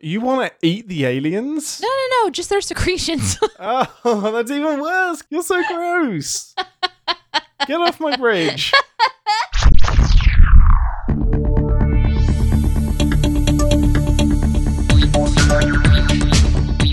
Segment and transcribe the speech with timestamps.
[0.00, 1.80] You want to eat the aliens?
[1.82, 3.36] No, no, no, just their secretions.
[3.60, 3.84] Oh,
[4.32, 5.24] that's even worse.
[5.28, 6.54] You're so gross.
[7.66, 8.70] Get off my bridge.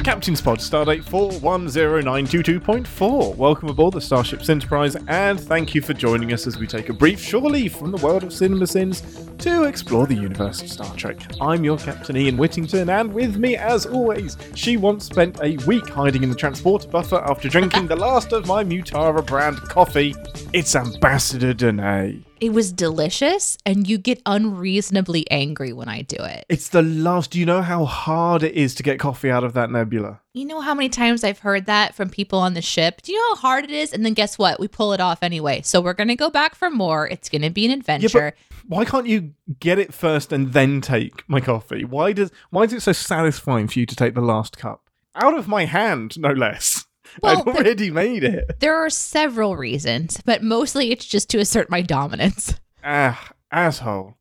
[0.03, 3.35] Captain's Pod, Stardate 410922.4.
[3.35, 6.93] Welcome aboard the Starship Enterprise, and thank you for joining us as we take a
[6.93, 9.03] brief shore leave from the world of cinema sins
[9.39, 11.17] to explore the universe of Star Trek.
[11.41, 15.87] I'm your Captain Ian Whittington, and with me, as always, she once spent a week
[15.89, 20.15] hiding in the transporter buffer after drinking the last of my Mutara brand coffee.
[20.53, 22.23] It's Ambassador Deneé.
[22.41, 26.45] it was delicious, and you get unreasonably angry when I do it.
[26.49, 27.31] It's the last.
[27.31, 30.21] Do you know how hard it is to get coffee out of that nebula?
[30.35, 33.01] You know how many times I've heard that from people on the ship?
[33.01, 33.93] Do you know how hard it is?
[33.93, 34.59] And then guess what?
[34.59, 35.61] We pull it off anyway.
[35.61, 37.07] So we're going to go back for more.
[37.07, 38.35] It's going to be an adventure.
[38.67, 41.85] Why can't you get it first and then take my coffee?
[41.85, 45.37] Why does why is it so satisfying for you to take the last cup out
[45.37, 46.85] of my hand, no less?
[47.21, 48.59] Well, I've already made it.
[48.59, 52.55] there are several reasons, but mostly it's just to assert my dominance.
[52.83, 54.17] Ah, asshole.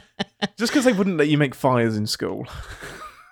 [0.56, 2.46] Just because they wouldn't let you make fires in school.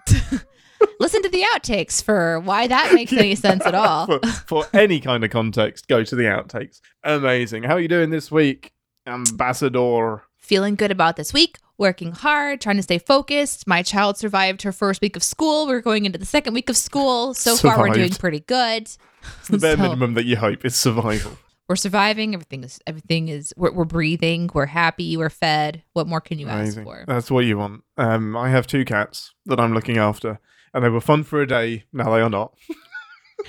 [1.00, 4.06] Listen to the outtakes for why that makes any sense at all.
[4.06, 6.80] for, for any kind of context, go to the outtakes.
[7.04, 7.62] Amazing.
[7.64, 8.72] How are you doing this week,
[9.06, 10.22] Ambassador?
[10.38, 13.66] Feeling good about this week, working hard, trying to stay focused.
[13.66, 15.66] My child survived her first week of school.
[15.66, 17.34] We're going into the second week of school.
[17.34, 18.82] So far, we're doing pretty good.
[18.82, 18.98] It's
[19.50, 21.32] the bare So- minimum that you hope is survival.
[21.68, 22.32] We're surviving.
[22.32, 24.48] Everything is everything is we're, we're breathing.
[24.54, 25.16] We're happy.
[25.16, 25.82] We're fed.
[25.94, 27.02] What more can you ask for?
[27.08, 27.82] That's what you want.
[27.96, 30.38] Um, I have two cats that I'm looking after,
[30.76, 31.84] and they were fun for a day.
[31.92, 32.54] Now they are not.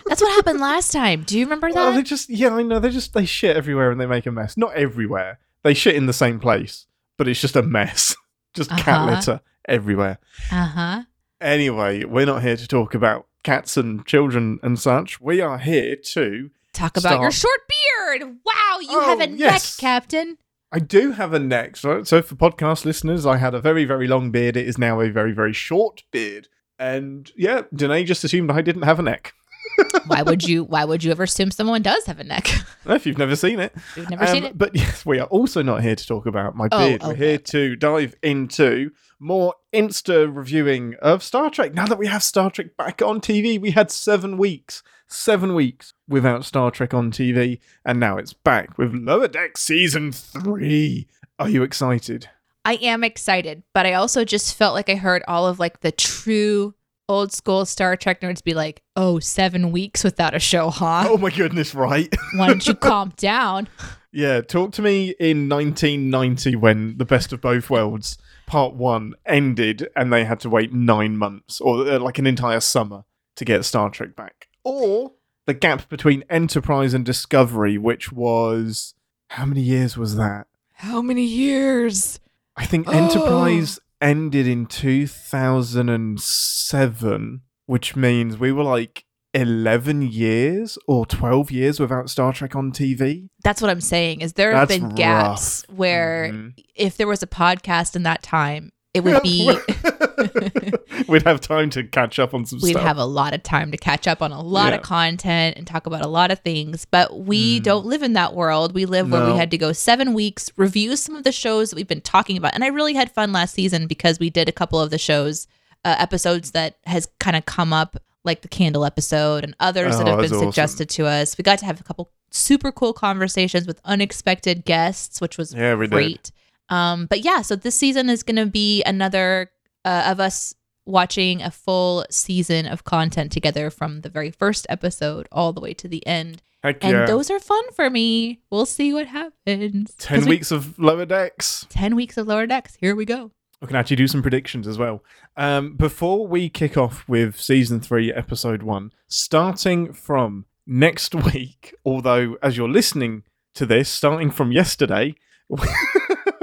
[0.06, 1.24] That's what happened last time.
[1.24, 1.76] Do you remember that?
[1.76, 2.80] Well, they just yeah, I know.
[2.80, 4.58] They just they shit everywhere and they make a mess.
[4.58, 5.40] Not everywhere.
[5.64, 6.86] They shit in the same place,
[7.18, 8.16] but it's just a mess.
[8.54, 9.12] just cat Uh-huh.
[9.16, 10.20] litter everywhere.
[10.52, 11.04] Uh huh.
[11.42, 15.20] Anyway, we're not here to talk about cats and children and such.
[15.22, 16.50] We are here to.
[16.74, 18.38] Talk about your short beard.
[18.46, 19.78] Wow, you Oh, have a yes.
[19.78, 20.38] neck, Captain.
[20.72, 21.76] I do have a neck.
[21.78, 24.56] So, so for podcast listeners, I had a very very long beard.
[24.58, 26.50] It is now a very very short beard.
[26.80, 29.34] And yeah, Deneé just assumed I didn't have a neck.
[30.08, 30.64] why would you?
[30.64, 32.48] Why would you ever assume someone does have a neck?
[32.86, 34.58] If you've never seen it, We've never Um, seen it.
[34.58, 37.04] But yes, we are also not here to talk about my Oh, beard.
[37.04, 41.74] We're here to dive into more Insta reviewing of Star Trek.
[41.74, 45.94] Now that we have Star Trek back on TV, we had seven weeks, seven weeks
[46.08, 51.08] without Star Trek on TV, and now it's back with Lower Deck Season 3.
[51.40, 52.30] Are you excited?
[52.68, 55.92] I am excited, but I also just felt like I heard all of like the
[55.94, 56.76] true
[57.08, 61.06] old school Star Trek nerds be like, "Oh, seven weeks without a show, huh?
[61.08, 62.14] Oh my goodness, right?
[62.36, 63.70] Why don't you calm down?"
[64.12, 68.18] yeah, talk to me in 1990 when The Best of Both Worlds
[68.48, 72.60] Part 1 ended and they had to wait nine months or uh, like an entire
[72.60, 73.06] summer
[73.38, 74.50] to get Star Trek back.
[74.66, 75.14] Or
[75.46, 78.94] the gap between Enterprise and Discovery, which was.
[79.30, 80.48] How many years was that?
[80.74, 82.20] How many years?
[82.58, 82.92] I think Oh.
[82.92, 92.10] Enterprise ended in 2007, which means we were like 11 years or 12 years without
[92.10, 93.30] Star Trek on TV.
[93.44, 94.22] That's what I'm saying.
[94.22, 96.54] Is there have That's been gaps where Mhm.
[96.76, 99.48] if there was a podcast in that time, it would be
[101.08, 102.84] We'd have time to catch up on some we'd stuff.
[102.84, 104.78] have a lot of time to catch up on a lot Yeah.
[104.80, 106.86] of content and talk about a lot of things.
[106.86, 107.64] But we Mm.
[107.64, 108.74] don't live in that world.
[108.74, 109.32] We live where No.
[109.34, 112.36] we had to go seven weeks, review some of the shows that we've been talking
[112.38, 112.54] about.
[112.56, 115.48] And I really had fun last season because we did a couple of the shows,
[115.86, 120.08] uh, episodes that has kind of come up, like the candle episode and others that
[120.08, 120.52] Oh, have been that's awesome.
[120.52, 121.38] suggested to us.
[121.38, 125.76] We got to have a couple super cool conversations with unexpected guests, which was yeah,
[125.76, 125.92] we did.
[125.94, 126.32] great.
[126.70, 129.52] Um, but yeah, so this season is going to be another
[129.86, 130.54] uh, of us
[130.86, 135.74] watching a full season of content together from the very first episode all the way
[135.74, 136.42] to the end.
[136.64, 137.06] Heck And yeah.
[137.06, 138.40] those are fun for me.
[138.50, 139.94] We'll see what happens.
[139.96, 141.66] 10 'Cause we- weeks of lower decks.
[141.70, 142.76] 10 weeks of lower decks.
[142.80, 143.32] Here we go.
[143.62, 145.04] We can actually do some predictions as well.
[145.36, 152.38] Um, before we kick off with season three, episode one, starting from next week, although
[152.42, 153.24] as you're listening
[153.56, 155.16] to this, starting from yesterday,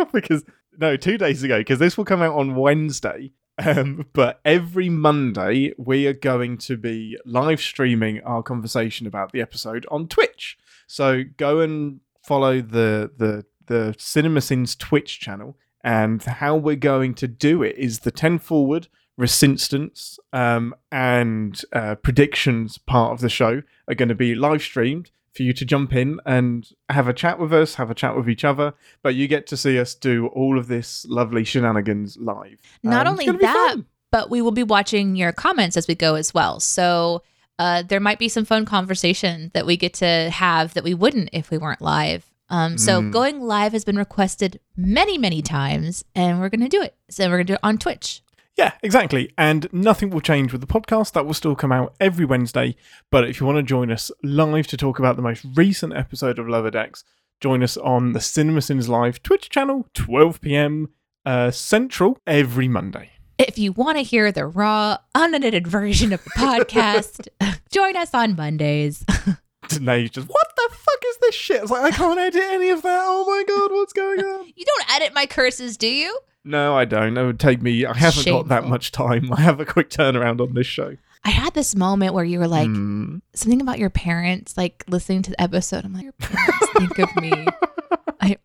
[0.12, 0.44] because
[0.78, 3.32] no, two days ago, because this will come out on Wednesday.
[3.64, 9.40] Um, but every Monday, we are going to be live streaming our conversation about the
[9.40, 10.58] episode on Twitch.
[10.88, 15.56] So go and follow the the the Cinema Sins Twitch channel.
[15.82, 18.88] And how we're going to do it is the 10 forward,
[19.20, 25.10] ReSINstance, um, and uh, predictions part of the show are going to be live streamed
[25.34, 28.28] for you to jump in and have a chat with us, have a chat with
[28.28, 28.75] each other.
[29.02, 32.60] But you get to see us do all of this lovely shenanigans live.
[32.82, 33.76] Not Um, only it's gonna be that,
[34.12, 36.60] but we will be watching your comments as we go as well.
[36.60, 37.22] So
[37.58, 41.31] uh, there might be some fun conversation that we get to have that we wouldn't
[41.32, 42.30] if we weren't live.
[42.50, 43.10] Um, so Mm.
[43.10, 46.94] going live has been requested many, many times, and we're going to do it.
[47.10, 48.22] So we're going to do it on Twitch.
[48.56, 49.32] Yeah, exactly.
[49.36, 51.12] And nothing will change with the podcast.
[51.12, 52.76] That will still come out every Wednesday.
[53.10, 56.38] But if you want to join us live to talk about the most recent episode
[56.38, 57.02] of Lower Decks,
[57.40, 60.90] join us on the Cinema Sins Live Twitch channel, 12 p.m.
[61.26, 63.10] Uh, Central every Monday.
[63.38, 67.26] If you want to hear the raw, unedited version of the podcast,
[67.70, 69.04] join us on Mondays.
[69.69, 71.62] Deneé's just, what the fuck is this shit?
[71.62, 73.05] It's like, I can't edit any of that.
[73.06, 74.52] Oh my God, what's going on?
[74.56, 76.19] You don't edit my curses, do you?
[76.44, 77.14] No, I don't.
[77.14, 79.32] That would take me, I haven't got that much time.
[79.32, 80.96] I have a quick turnaround on this show.
[81.25, 83.22] I had this moment where you were like, Mm.
[83.34, 85.84] something about your parents, like listening to the episode.
[85.87, 87.32] I'm like, your parents think of me.
[88.20, 88.37] I,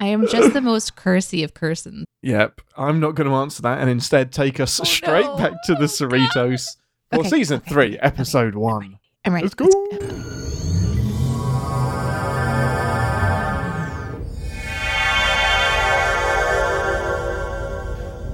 [0.00, 2.04] I am just the most cursy of cursons.
[2.22, 5.36] Yep, I'm not going to answer that and instead take us Oh, straight no.
[5.36, 6.76] back to the Oh, Cerritos
[7.12, 8.98] for Okay, season okay, three, episode okay, one.
[9.26, 9.44] I'm ready.
[9.44, 9.66] Let's go.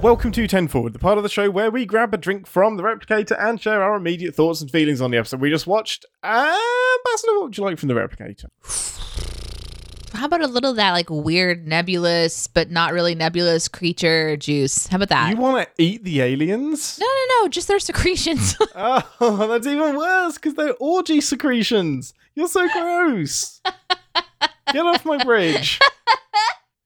[0.03, 2.75] Welcome to Ten Forward, the part of the show where we grab a drink from
[2.75, 6.05] the replicator and share our immediate thoughts and feelings on the episode we just watched.
[6.21, 8.47] Ambassador, what would you like from the replicator?
[10.13, 14.87] How about a little of that like weird nebulous, but not really nebulous creature juice?
[14.87, 15.29] How about that?
[15.29, 16.99] You want to eat the aliens?
[16.99, 18.57] no, no, no, just their secretions.
[18.75, 22.13] Oh, that's even worse because they're orgy secretions.
[22.35, 23.61] You're so gross.
[24.73, 25.79] Get off my bridge.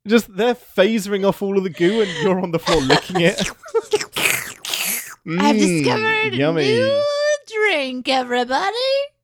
[0.08, 3.40] Just they're phasering off all of the goo and you're on the floor licking it.
[5.30, 6.64] I've Mm, discovered yummy.
[6.64, 7.04] a new
[7.48, 8.72] drink, everybody.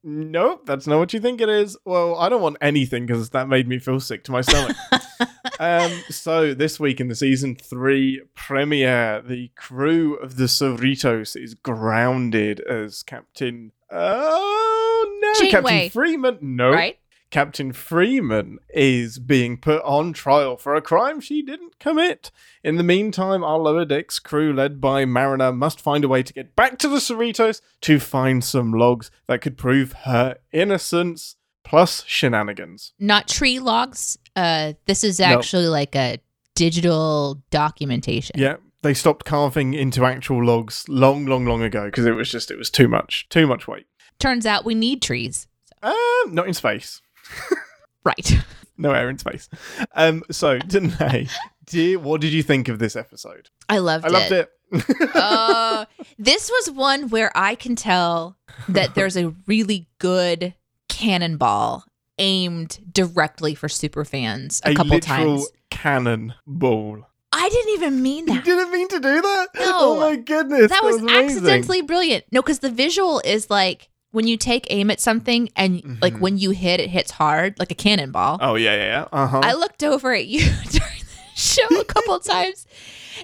[0.03, 1.77] Nope, that's not what you think it is.
[1.85, 4.75] Well, I don't want anything because that made me feel sick to my stomach.
[5.61, 11.53] um, so this week in the season three premiere, the crew of the Cerritos is
[11.53, 13.71] grounded as Captain.
[13.89, 15.89] Oh no, Captain.
[15.89, 16.37] Freeman.
[16.41, 16.97] No, Right?
[17.33, 22.29] Captain Freeman is being put on trial for a crime she didn't commit.
[22.63, 26.31] In the meantime, our lower decks crew, led by Mariner, must find a way to
[26.31, 32.03] get back to the Cerritos to find some logs that could prove her innocence, plus
[32.05, 32.93] shenanigans.
[32.99, 34.15] Not tree logs.
[34.35, 35.25] Uh, this is No.
[35.25, 36.19] actually like a
[36.53, 38.35] digital documentation.
[38.37, 42.51] Yeah, they stopped carving into actual logs long, long, long ago because it was just
[42.51, 43.87] it was too much, too much weight.
[44.19, 45.47] Turns out we need trees.
[45.81, 45.95] Um,
[46.27, 47.01] not in space.
[48.05, 48.37] Right.
[48.77, 49.47] No air in space.
[49.95, 51.31] Um, so Deneé,
[51.65, 53.49] dear, what did you think of this episode?
[53.69, 54.07] I loved it.
[54.09, 54.51] I loved it.
[55.15, 55.85] uh,
[56.17, 58.35] this was one where I can tell
[58.67, 60.53] that there's a really good
[60.89, 61.85] cannonball
[62.19, 65.47] aimed directly for super fans a, a couple times.
[65.69, 67.05] cannon ball.
[67.31, 68.35] I didn't even mean that.
[68.35, 69.47] You didn't mean to do that.
[69.55, 69.61] No.
[69.65, 70.69] Oh my goodness.
[70.69, 71.37] That was amazing.
[71.37, 72.25] accidentally brilliant.
[72.31, 76.19] No, because the visual is like when you take aim at something and like Mhm.
[76.21, 78.37] when you hit, it hits hard, like a cannonball.
[78.41, 79.05] Oh yeah, yeah, yeah.
[79.11, 79.41] Uh huh.
[79.43, 80.39] I looked over at you
[80.69, 82.65] during the show a couple times,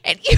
[0.04, 0.38] and you,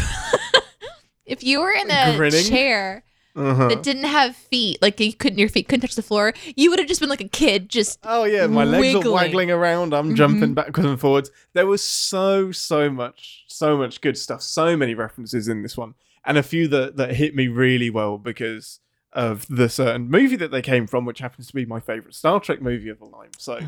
[1.26, 2.44] if you were in a Grinning?
[2.44, 3.04] chair
[3.34, 3.70] uh-huh.
[3.70, 6.80] that didn't have feet, like you couldn't, your feet couldn't touch the floor, you would
[6.80, 9.08] have just been like a kid, just Oh yeah, my legs wiggling.
[9.08, 9.94] are waggling around.
[9.94, 10.16] I'm Mhm.
[10.18, 11.32] jumping backwards and forwards.
[11.54, 14.42] There was so so much, so much good stuff.
[14.42, 15.94] So many references in this one,
[16.26, 18.81] and a few that that hit me really well because
[19.14, 22.40] of the certain movie that they came from, which happens to be my favorite Star
[22.40, 23.32] Trek movie of all time.
[23.38, 23.60] So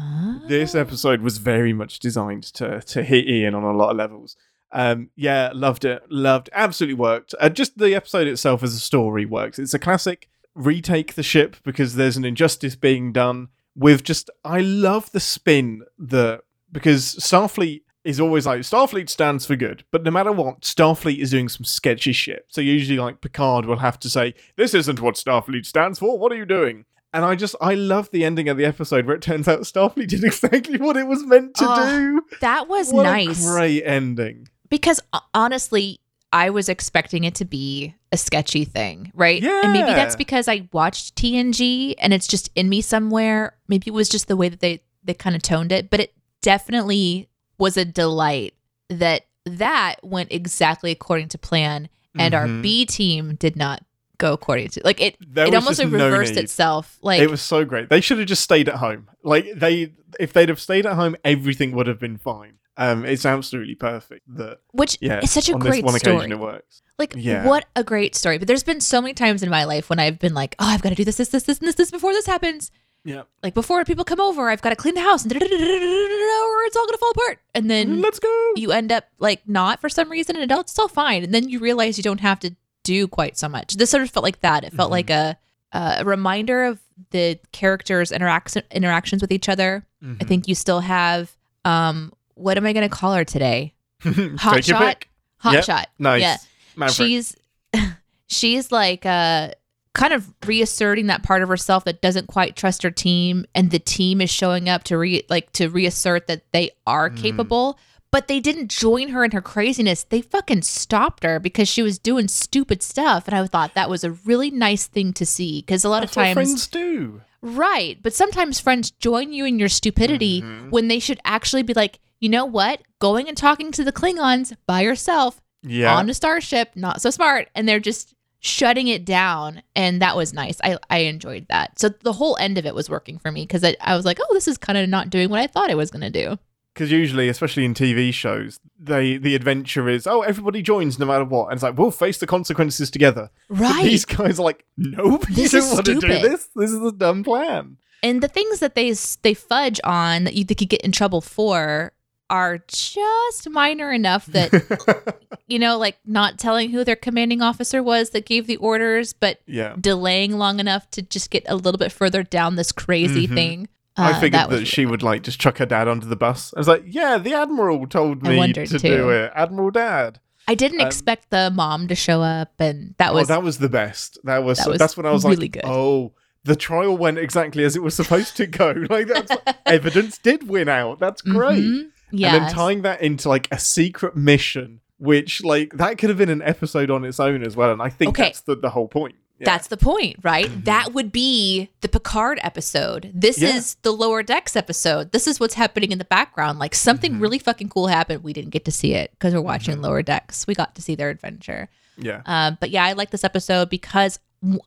[0.47, 0.79] this Ah.
[0.79, 4.35] episode was very much designed to to hit Ian on a lot of levels.
[4.71, 7.35] Um, yeah, loved it, loved, absolutely worked.
[7.39, 9.59] Uh, just the episode itself as a story works.
[9.59, 13.49] It's a classic retake the ship because there's an injustice being done.
[13.75, 19.55] With just, I love the spin that because Starfleet is always like Starfleet stands for
[19.55, 22.45] good, but no matter what, Starfleet is doing some sketchy shit.
[22.49, 26.17] So usually, like Picard will have to say, "This isn't what Starfleet stands for.
[26.19, 29.15] What are you doing?" And I just, I love the ending of the episode where
[29.15, 32.21] it turns out Starfleet did exactly what it was meant to Oh, do.
[32.41, 34.47] that was What nice a great ending.
[34.69, 35.99] because uh, honestly,
[36.31, 39.39] I was expecting it to be a sketchy thing, right?
[39.43, 39.61] Yeah.
[39.63, 43.55] And maybe that's because I watched TNG and it's just in me somewhere.
[43.67, 46.13] Maybe it was just the way that they they kind of toned it, but it
[46.41, 48.53] definitely was a delight
[48.89, 52.61] that that went exactly according to plan and our Mhm.
[52.61, 53.83] B team did not
[54.19, 57.65] go according to like it There it almost like reversed itself like it was so
[57.65, 57.89] great.
[57.89, 59.09] They should have just stayed at home.
[59.23, 62.53] Like they, if they'd have stayed at home, everything would have been fine.
[62.77, 64.23] Um, it's absolutely perfect.
[64.35, 66.15] That which yeah, is such a great one story.
[66.15, 66.81] occasion it works.
[66.97, 67.45] Like, Yeah.
[67.45, 68.37] what a great story.
[68.37, 70.81] But there's been so many times in my life when I've been like, oh, I've
[70.81, 72.71] got to do this, this, this, this, and this, this before this happens.
[73.05, 76.75] Yeah, Like, before people come over, I've got to clean the house, and or it's
[76.75, 77.39] all going to fall apart.
[77.53, 78.51] And then let's go.
[78.55, 81.23] you end up like not for some reason, and it's all fine.
[81.23, 83.75] And then you realize you don't have to do quite so much.
[83.75, 84.63] This sort of felt like that.
[84.63, 84.91] It felt Mhm.
[84.91, 85.37] like a
[85.75, 86.79] a reminder of
[87.09, 89.85] the characters' interaction interactions with each other.
[90.03, 90.17] Mm-hmm.
[90.21, 91.31] I think you still have
[91.65, 93.73] um what am I going to call her today?
[94.03, 95.05] Hot shot?
[95.39, 95.63] Hot Yep.
[95.65, 95.89] shot.
[95.99, 96.21] Nice.
[96.21, 96.87] Yeah.
[96.87, 97.35] She's
[98.27, 99.51] she's like uh
[99.93, 103.79] kind of reasserting that part of herself that doesn't quite trust her team and the
[103.79, 107.17] team is showing up to re like to reassert that they are Mhm.
[107.21, 107.77] capable
[108.11, 111.99] but they didn't join her in her craziness they fucking stopped her because she was
[111.99, 115.83] doing stupid stuff and i thought that was a really nice thing to see because
[115.85, 117.21] a lot That's of times friends do.
[117.45, 117.99] Right.
[118.01, 120.71] But sometimes friends join you in your stupidity Mhm.
[120.71, 122.81] when they should actually be like, you know what?
[122.99, 125.93] Going and talking to the Klingons by yourself Yeah.
[125.93, 127.49] on a starship, not so smart.
[127.53, 129.63] And they're just shutting it down.
[129.75, 130.59] And that was nice.
[130.63, 131.79] I, I enjoyed that.
[131.79, 134.19] So the whole end of it was working for me because I, I was like,
[134.21, 136.37] oh, this is kind of not doing what I thought it was going to do.
[136.73, 141.23] Because usually, especially in TV shows, they the adventure is oh everybody joins no matter
[141.23, 143.29] what, and it's like we'll face the consequences together.
[143.47, 143.83] But Right.
[143.85, 146.49] these guys are like, nope, This you don't want to do this.
[146.55, 147.77] This is a dumb plan.
[148.01, 151.21] and the things that they they fudge on that you they could get in trouble
[151.21, 151.92] for
[152.29, 155.15] are just minor enough that
[155.47, 159.39] you know, like not telling who their commanding officer was that gave the orders, but
[159.45, 159.75] yeah.
[159.79, 163.33] delaying long enough to just get a little bit further down this crazy Mhm.
[163.33, 163.67] thing.
[163.95, 166.53] I Uh, figured that, was she would like just chuck her dad under the bus.
[166.55, 168.77] I was like, yeah, the admiral told I me to too.
[168.79, 169.31] do it.
[169.35, 170.19] Admiral Dad.
[170.47, 173.59] I didn't um, expect the mom to show up, and that was oh, that was
[173.59, 174.17] the best.
[174.23, 175.63] That was, that was that's when I was really like, good.
[175.65, 176.13] oh,
[176.43, 178.73] the trial went exactly as it was supposed to go.
[178.89, 179.31] Like that's
[179.67, 180.99] evidence did win out.
[180.99, 181.63] That's great.
[181.63, 181.91] Mhm.
[182.13, 182.33] Yes.
[182.35, 186.29] And then tying that into like a secret mission, which like that could have been
[186.29, 187.71] an episode on its own as well.
[187.71, 188.23] And I think Okay.
[188.23, 189.15] that's the, the whole point.
[189.39, 189.45] Yeah.
[189.45, 190.45] That's the point, right?
[190.45, 190.65] Mhm.
[190.65, 193.11] That would be the Picard episode.
[193.15, 193.55] This Yeah.
[193.57, 195.11] is the Lower Decks episode.
[195.11, 196.59] This is what's happening in the background.
[196.59, 197.21] Like something Mhm.
[197.21, 198.23] really fucking cool happened.
[198.23, 199.83] We didn't get to see it because we're watching Mhm.
[199.83, 200.45] Lower Decks.
[200.47, 201.67] We got to see their adventure.
[201.97, 202.21] yeah.
[202.27, 204.19] Um, but yeah, I like this episode because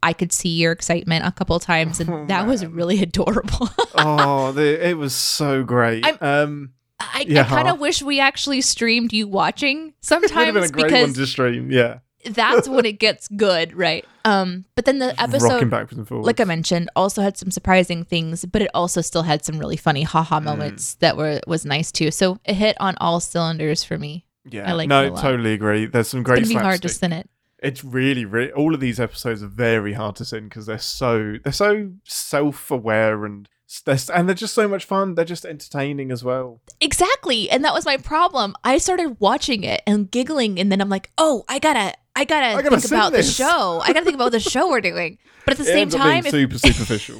[0.02, 3.68] I could see your excitement a couple of times, and Oh, that was really adorable.
[3.94, 6.04] oh, the, it was so great.
[6.04, 7.42] I'm- um, I, Yeah.
[7.42, 10.72] I kind of wish we actually streamed you watching it would have been sometimes a
[10.72, 11.70] great one because stream.
[11.70, 11.98] Yeah,
[12.30, 14.04] that's when it gets good, right?
[14.24, 16.26] Um, but then the episode, backwards and forwards.
[16.26, 19.76] like I mentioned, also had some surprising things, but it also still had some really
[19.76, 20.44] funny haha Mm.
[20.44, 22.10] moments that were was nice too.
[22.10, 24.24] So it hit on all cylinders for me.
[24.50, 25.20] yeah, I liked no, it a lot.
[25.22, 25.86] totally agree.
[25.86, 26.40] There's some great.
[26.40, 27.28] It's gonna be hard to sin it.
[27.62, 31.36] It's really, really all of these episodes are very hard to sin because they're so
[31.42, 33.48] they're so self-aware and
[33.84, 35.14] they're, and they're just so much fun.
[35.14, 36.60] They're just entertaining as well.
[36.80, 37.50] Exactly.
[37.50, 38.54] And that was my problem.
[38.64, 42.24] I started watching it and giggling and then I'm like, "Oh, I got to I
[42.24, 43.80] got to I gotta think about this." the show.
[43.82, 45.94] I got to think about the show we're doing." But at the It same ends
[45.94, 47.18] up being time, if, super superficial.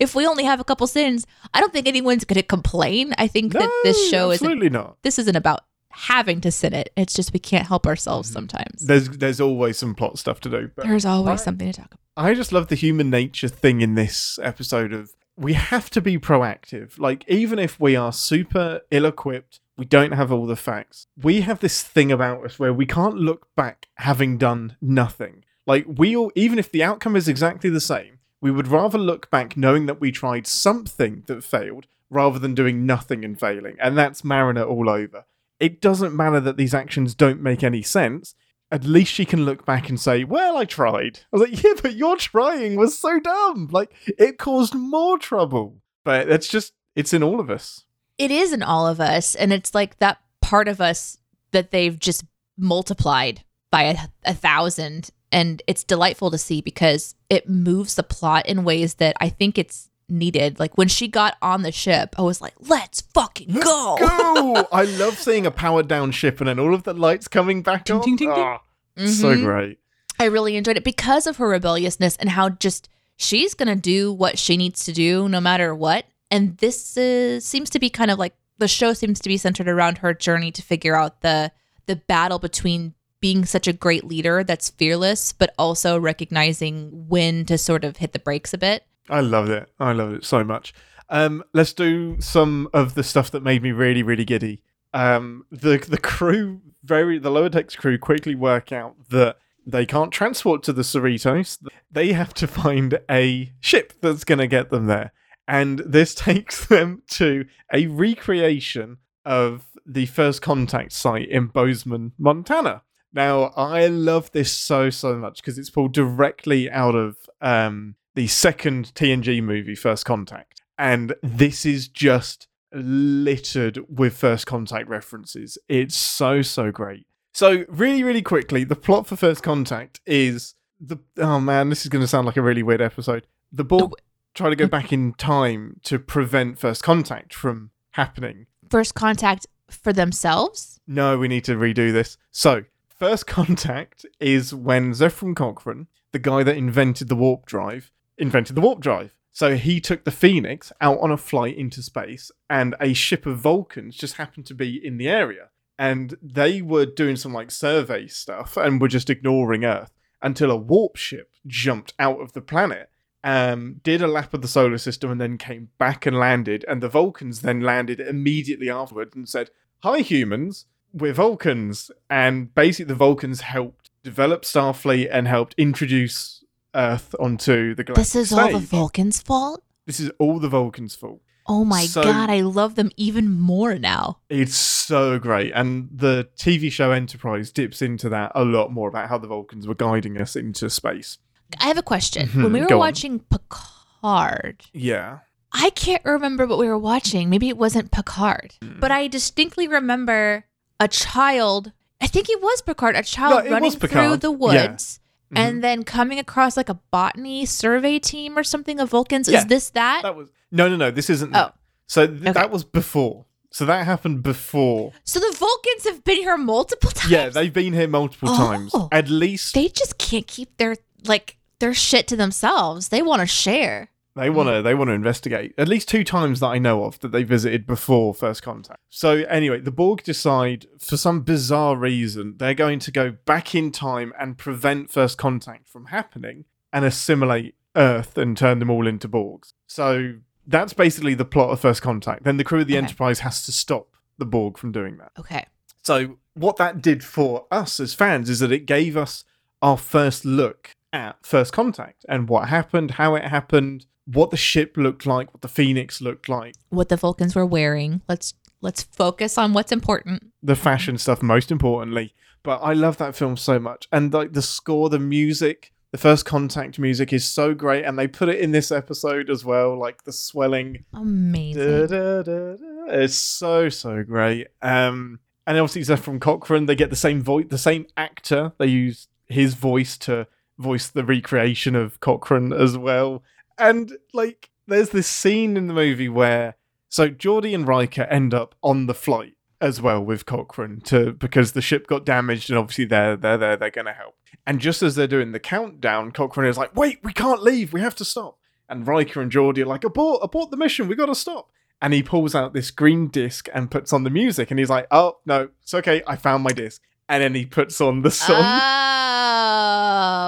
[0.00, 3.12] if we only have a couple sins, I don't think anyone's to complain.
[3.18, 4.96] I think that this show isn't absolutely not.
[5.02, 6.90] this isn't about having to sin it.
[6.96, 8.32] It's just we can't help ourselves Mhm.
[8.32, 8.86] sometimes.
[8.86, 10.70] There's there's always some plot stuff to do.
[10.74, 11.98] But There's always I- something to talk about.
[12.16, 16.18] I just love the human nature thing in this episode of we have to be
[16.18, 16.98] proactive.
[16.98, 21.06] Like even if we are super ill equipped, we don't have all the facts.
[21.20, 25.44] We have this thing about us where we can't look back having done nothing.
[25.66, 29.30] Like we all even if the outcome is exactly the same, we would rather look
[29.30, 33.76] back knowing that we tried something that failed rather than doing nothing and failing.
[33.80, 35.24] And that's Mariner all over.
[35.58, 38.34] It doesn't matter that these actions don't make any sense
[38.70, 41.20] at least she can look back and say, Well, I tried.
[41.32, 43.68] I was like, Yeah, but your trying was so dumb.
[43.70, 45.80] Like, it caused more trouble.
[46.04, 47.84] But it's just, it's in all of us.
[48.18, 51.18] It is in all of us, and it's like that part of us
[51.50, 52.24] that they've just
[52.56, 58.46] multiplied by a, a thousand, and it's delightful to see because it moves the plot
[58.46, 60.58] in ways that I think it's needed.
[60.58, 64.68] Like when she got on the ship, I was like, "Let's fucking go!" Go!
[64.72, 67.84] I love seeing a powered down ship and then all of the lights coming back
[67.84, 68.02] Ding, on.
[68.02, 68.38] ding, ding, ding.
[68.38, 68.60] Ah,
[69.06, 69.78] So great.
[70.20, 74.12] I really enjoyed it because of her rebelliousness and how just she's going to do
[74.12, 76.04] what she needs to do no matter what.
[76.30, 79.68] And this uh, seems to be kind of like the show seems to be centered
[79.68, 81.50] around her journey to figure out the
[81.86, 87.56] the battle between being such a great leader that's fearless but also recognizing when to
[87.58, 88.84] sort of hit the brakes a bit.
[89.08, 89.70] I loved it.
[89.78, 90.72] I loved it so much.
[91.08, 94.62] Um, let's do some of the stuff that made me really, really giddy.
[94.92, 100.12] Um, the the crew, very the lower decks crew, quickly work out that they can't
[100.12, 101.58] transport to the Cerritos.
[101.90, 105.12] They have to find a ship that's going to get them there,
[105.46, 112.82] and this takes them to a recreation of the first contact site in Bozeman, Montana.
[113.12, 118.26] Now, I love this so so much because it's pulled directly out of um, the
[118.26, 125.58] second TNG movie, First Contact, and this is just littered with First Contact references.
[125.68, 127.06] It's so so great.
[127.32, 131.88] So really, really quickly, the plot for First Contact is the oh man, this is
[131.88, 133.26] going to sound like a really weird episode.
[133.52, 133.92] The Borg
[134.34, 138.46] try to go back in time to prevent First Contact from happening.
[138.70, 140.80] First contact for themselves?
[140.86, 142.16] No, we need to redo this.
[142.30, 148.56] So First Contact is when Zefram Cochrane, the guy that invented the warp drive, invented
[148.56, 149.14] the warp drive.
[149.32, 153.38] So he took the Phoenix out on a flight into space, and a ship of
[153.38, 155.48] Vulcans just happened to be in the area.
[155.76, 159.92] And they were doing some like survey stuff and were just ignoring Earth
[160.22, 162.90] until a warp ship jumped out of the planet,
[163.24, 166.64] um, did a lap of the solar system, and then came back and landed.
[166.68, 169.50] And the Vulcans then landed immediately afterward and said,
[169.82, 171.90] Hi, humans, we're Vulcans.
[172.08, 176.43] And basically, the Vulcans helped develop Starfleet and helped introduce
[176.74, 178.68] Earth onto the galactic This is all the stage.
[178.68, 179.62] Vulcans' fault?
[179.86, 181.20] This is all the Vulcans' fault.
[181.46, 184.18] Oh my So- god, I love them even more now.
[184.30, 185.52] It's so great.
[185.54, 189.66] And the TV show Enterprise dips into that a lot more about how the Vulcans
[189.66, 191.18] were guiding us into space.
[191.60, 192.28] I have a question.
[192.30, 192.80] When we were go on.
[192.80, 195.18] watching Picard, Yeah.
[195.52, 197.30] I can't remember what we were watching.
[197.30, 198.80] Maybe it wasn't Picard, Hmm.
[198.80, 200.46] but I distinctly remember
[200.80, 201.72] a child.
[202.00, 204.20] I think it was Picard, a No, child it running was through Picard.
[204.22, 204.36] the Yeah.
[204.36, 205.00] woods
[205.34, 205.38] Mhm.
[205.38, 209.28] and then coming across like a botany survey team or something of Vulcans.
[209.28, 210.02] Yeah, Is this that?
[210.02, 210.90] That was no, no, no.
[210.90, 211.30] This isn't.
[211.34, 211.38] Oh.
[211.38, 211.54] that.
[211.86, 212.32] So th- Okay.
[212.32, 213.26] that was before.
[213.50, 214.92] So that happened before.
[215.04, 217.10] so the Vulcans have been here multiple times.
[217.12, 218.36] Yeah, they've been here multiple Oh.
[218.36, 218.74] times.
[218.90, 220.76] At least they just can't keep their
[221.06, 222.88] like their shit to themselves.
[222.88, 223.90] They want to share.
[224.16, 224.52] They want to.
[224.54, 224.64] Mm.
[224.64, 225.54] They want to investigate.
[225.58, 228.80] At least two times that I know of that they visited before first contact.
[228.88, 233.72] So anyway, the Borg decide for some bizarre reason they're going to go back in
[233.72, 239.08] time and prevent first contact from happening and assimilate Earth and turn them all into
[239.08, 239.52] Borgs.
[239.66, 240.14] So
[240.46, 242.24] that's basically the plot of first contact.
[242.24, 242.84] Then the crew of the Okay.
[242.84, 245.10] Enterprise has to stop the Borg from doing that.
[245.18, 245.46] Okay.
[245.82, 249.24] So what that did for us as fans is that it gave us
[249.60, 254.76] our first look at first contact and what happened, how it happened, what the ship
[254.76, 258.02] looked like, what the Phoenix looked like, What the Vulcans were wearing.
[258.08, 260.30] Let's let's focus on what's important.
[260.42, 262.14] the fashion stuff most importantly.
[262.42, 263.88] But I love that film so much.
[263.90, 268.06] And like the score, the music, the first contact music is so great and they
[268.06, 271.86] put it in this episode as well, like the swelling Amazing.
[271.86, 272.54] Da, da, da.
[272.88, 274.48] It's so so great.
[274.60, 278.52] Um, and obviously Zefram Cochrane, they get the same voice, the same actor.
[278.58, 280.26] They use his voice to
[280.58, 283.22] voice the recreation of Cochrane as well.
[283.58, 286.56] And like, there's this scene in the movie where
[286.88, 291.52] so Geordi and Riker end up on the flight as well with Cochrane to because
[291.52, 294.14] the ship got damaged and obviously they're they're there they're gonna help.
[294.46, 297.72] And just as they're doing the countdown, Cochrane is like, "Wait, we can't leave.
[297.72, 298.38] We have to stop."
[298.68, 300.20] And Riker and Geordi are like, "Abort!
[300.22, 300.86] Abort the mission.
[300.86, 304.10] We got to stop." And he pulls out this green disc and puts on the
[304.10, 306.02] music, and he's like, "Oh no, it's okay.
[306.06, 308.36] I found my disc." And then he puts on the song.
[308.40, 309.03] Ah.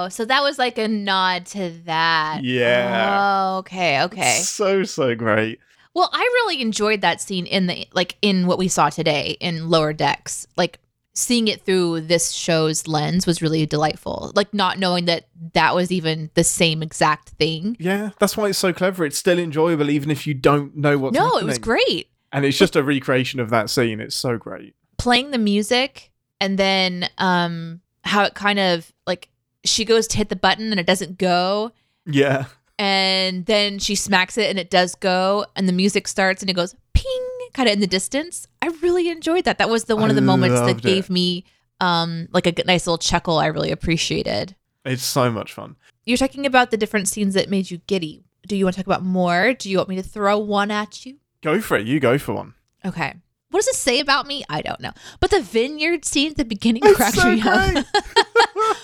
[0.07, 2.39] Oh, so that was like a nod to that.
[2.41, 3.17] Yeah.
[3.19, 4.39] Oh, okay, okay.
[4.39, 5.59] So so great.
[5.93, 9.69] Well, I really enjoyed that scene in the like in what we saw today in
[9.69, 10.47] Lower Decks.
[10.55, 10.79] Like
[11.13, 14.31] seeing it through this show's lens was really delightful.
[14.33, 17.75] Like not knowing that that was even the same exact thing.
[17.77, 19.05] Yeah, that's why it's so clever.
[19.05, 21.43] It's still enjoyable even if you don't know what's no, happening.
[21.43, 22.07] it was great.
[22.31, 23.99] And it's just a recreation of that scene.
[23.99, 24.73] It's so great.
[24.97, 29.27] Playing the music and then um how it kind of like
[29.67, 31.71] she goes to hit the button and it doesn't go.
[32.05, 32.45] Yeah.
[32.79, 35.45] and then she smacks it and it does go.
[35.55, 38.47] And the music starts and it goes ping kind of in the distance.
[38.61, 39.57] I really enjoyed that.
[39.57, 40.81] That was the one I of the moments that it.
[40.81, 41.43] gave me
[41.81, 43.37] um like a nice little chuckle.
[43.39, 44.55] I really appreciated.
[44.85, 45.75] It's so much fun.
[46.05, 48.23] you're talking about the different scenes that made you giddy.
[48.47, 49.53] Do you want to talk about more?
[49.53, 51.17] Do you want me to throw one at you?
[51.41, 51.85] Go for it.
[51.87, 52.53] You go for one.
[52.85, 53.15] okay.
[53.49, 54.43] What does it say about me?
[54.49, 54.91] I don't know.
[55.21, 57.85] But the vineyard scene at the beginning It's cracked so me up.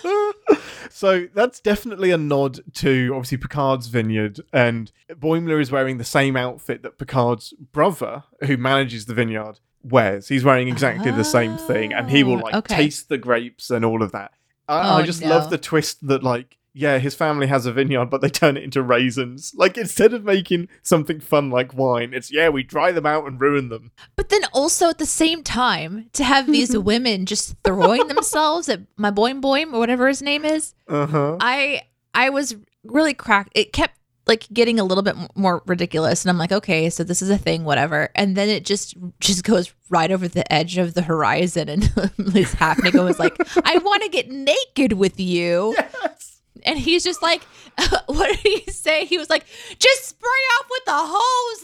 [0.94, 6.36] so that's definitely a nod to obviously Picard's vineyard, and Boimler is wearing the same
[6.36, 10.28] outfit that Picard's brother, who manages the vineyard, wears.
[10.28, 12.76] He's wearing exactly the same thing, and he will like ah, okay.
[12.76, 14.32] taste the grapes and all of that.
[14.68, 15.30] I, I Oh, just no.
[15.30, 16.58] love the twist that like.
[16.76, 19.54] Yeah, his family has a vineyard, but they turn it into raisins.
[19.56, 23.40] Like instead of making something fun like wine, it's yeah, we dry them out and
[23.40, 23.92] ruin them.
[24.16, 28.82] But then also at the same time, to have these women just throwing themselves at
[28.98, 31.38] my boim boim or whatever his name is, Uh huh.
[31.40, 31.84] I
[32.14, 33.52] I was really cracked.
[33.56, 37.22] It kept like getting a little bit more ridiculous, and I'm like, okay, so this
[37.22, 38.10] is a thing, whatever.
[38.16, 41.84] And then it just just goes right over the edge of the horizon, and
[42.18, 45.76] Liz Hafnigo was like, I want to get naked with you.
[46.04, 46.33] Yes.
[46.66, 47.44] And he's just like,
[48.06, 49.06] what did he say?
[49.06, 49.46] He was like,
[49.80, 51.64] just spray off with the hose,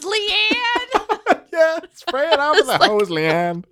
[1.30, 1.42] Leanne.
[1.52, 3.64] yeah, spray it out with the like- hose, Leanne.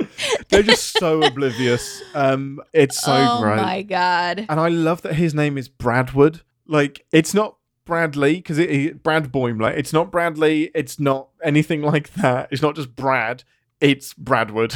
[0.49, 2.03] They're just so oblivious.
[2.15, 3.59] Um, it's so oh great.
[3.59, 4.47] Oh my god.
[4.49, 6.43] And I love that his name is Bradwood.
[6.67, 9.75] Like, it's not Bradley, because it, it, Brad Boimler.
[9.77, 10.71] It's not Bradley.
[10.75, 12.49] It's not anything like that.
[12.51, 13.45] It's not just Brad.
[13.81, 14.75] It's Bradwood.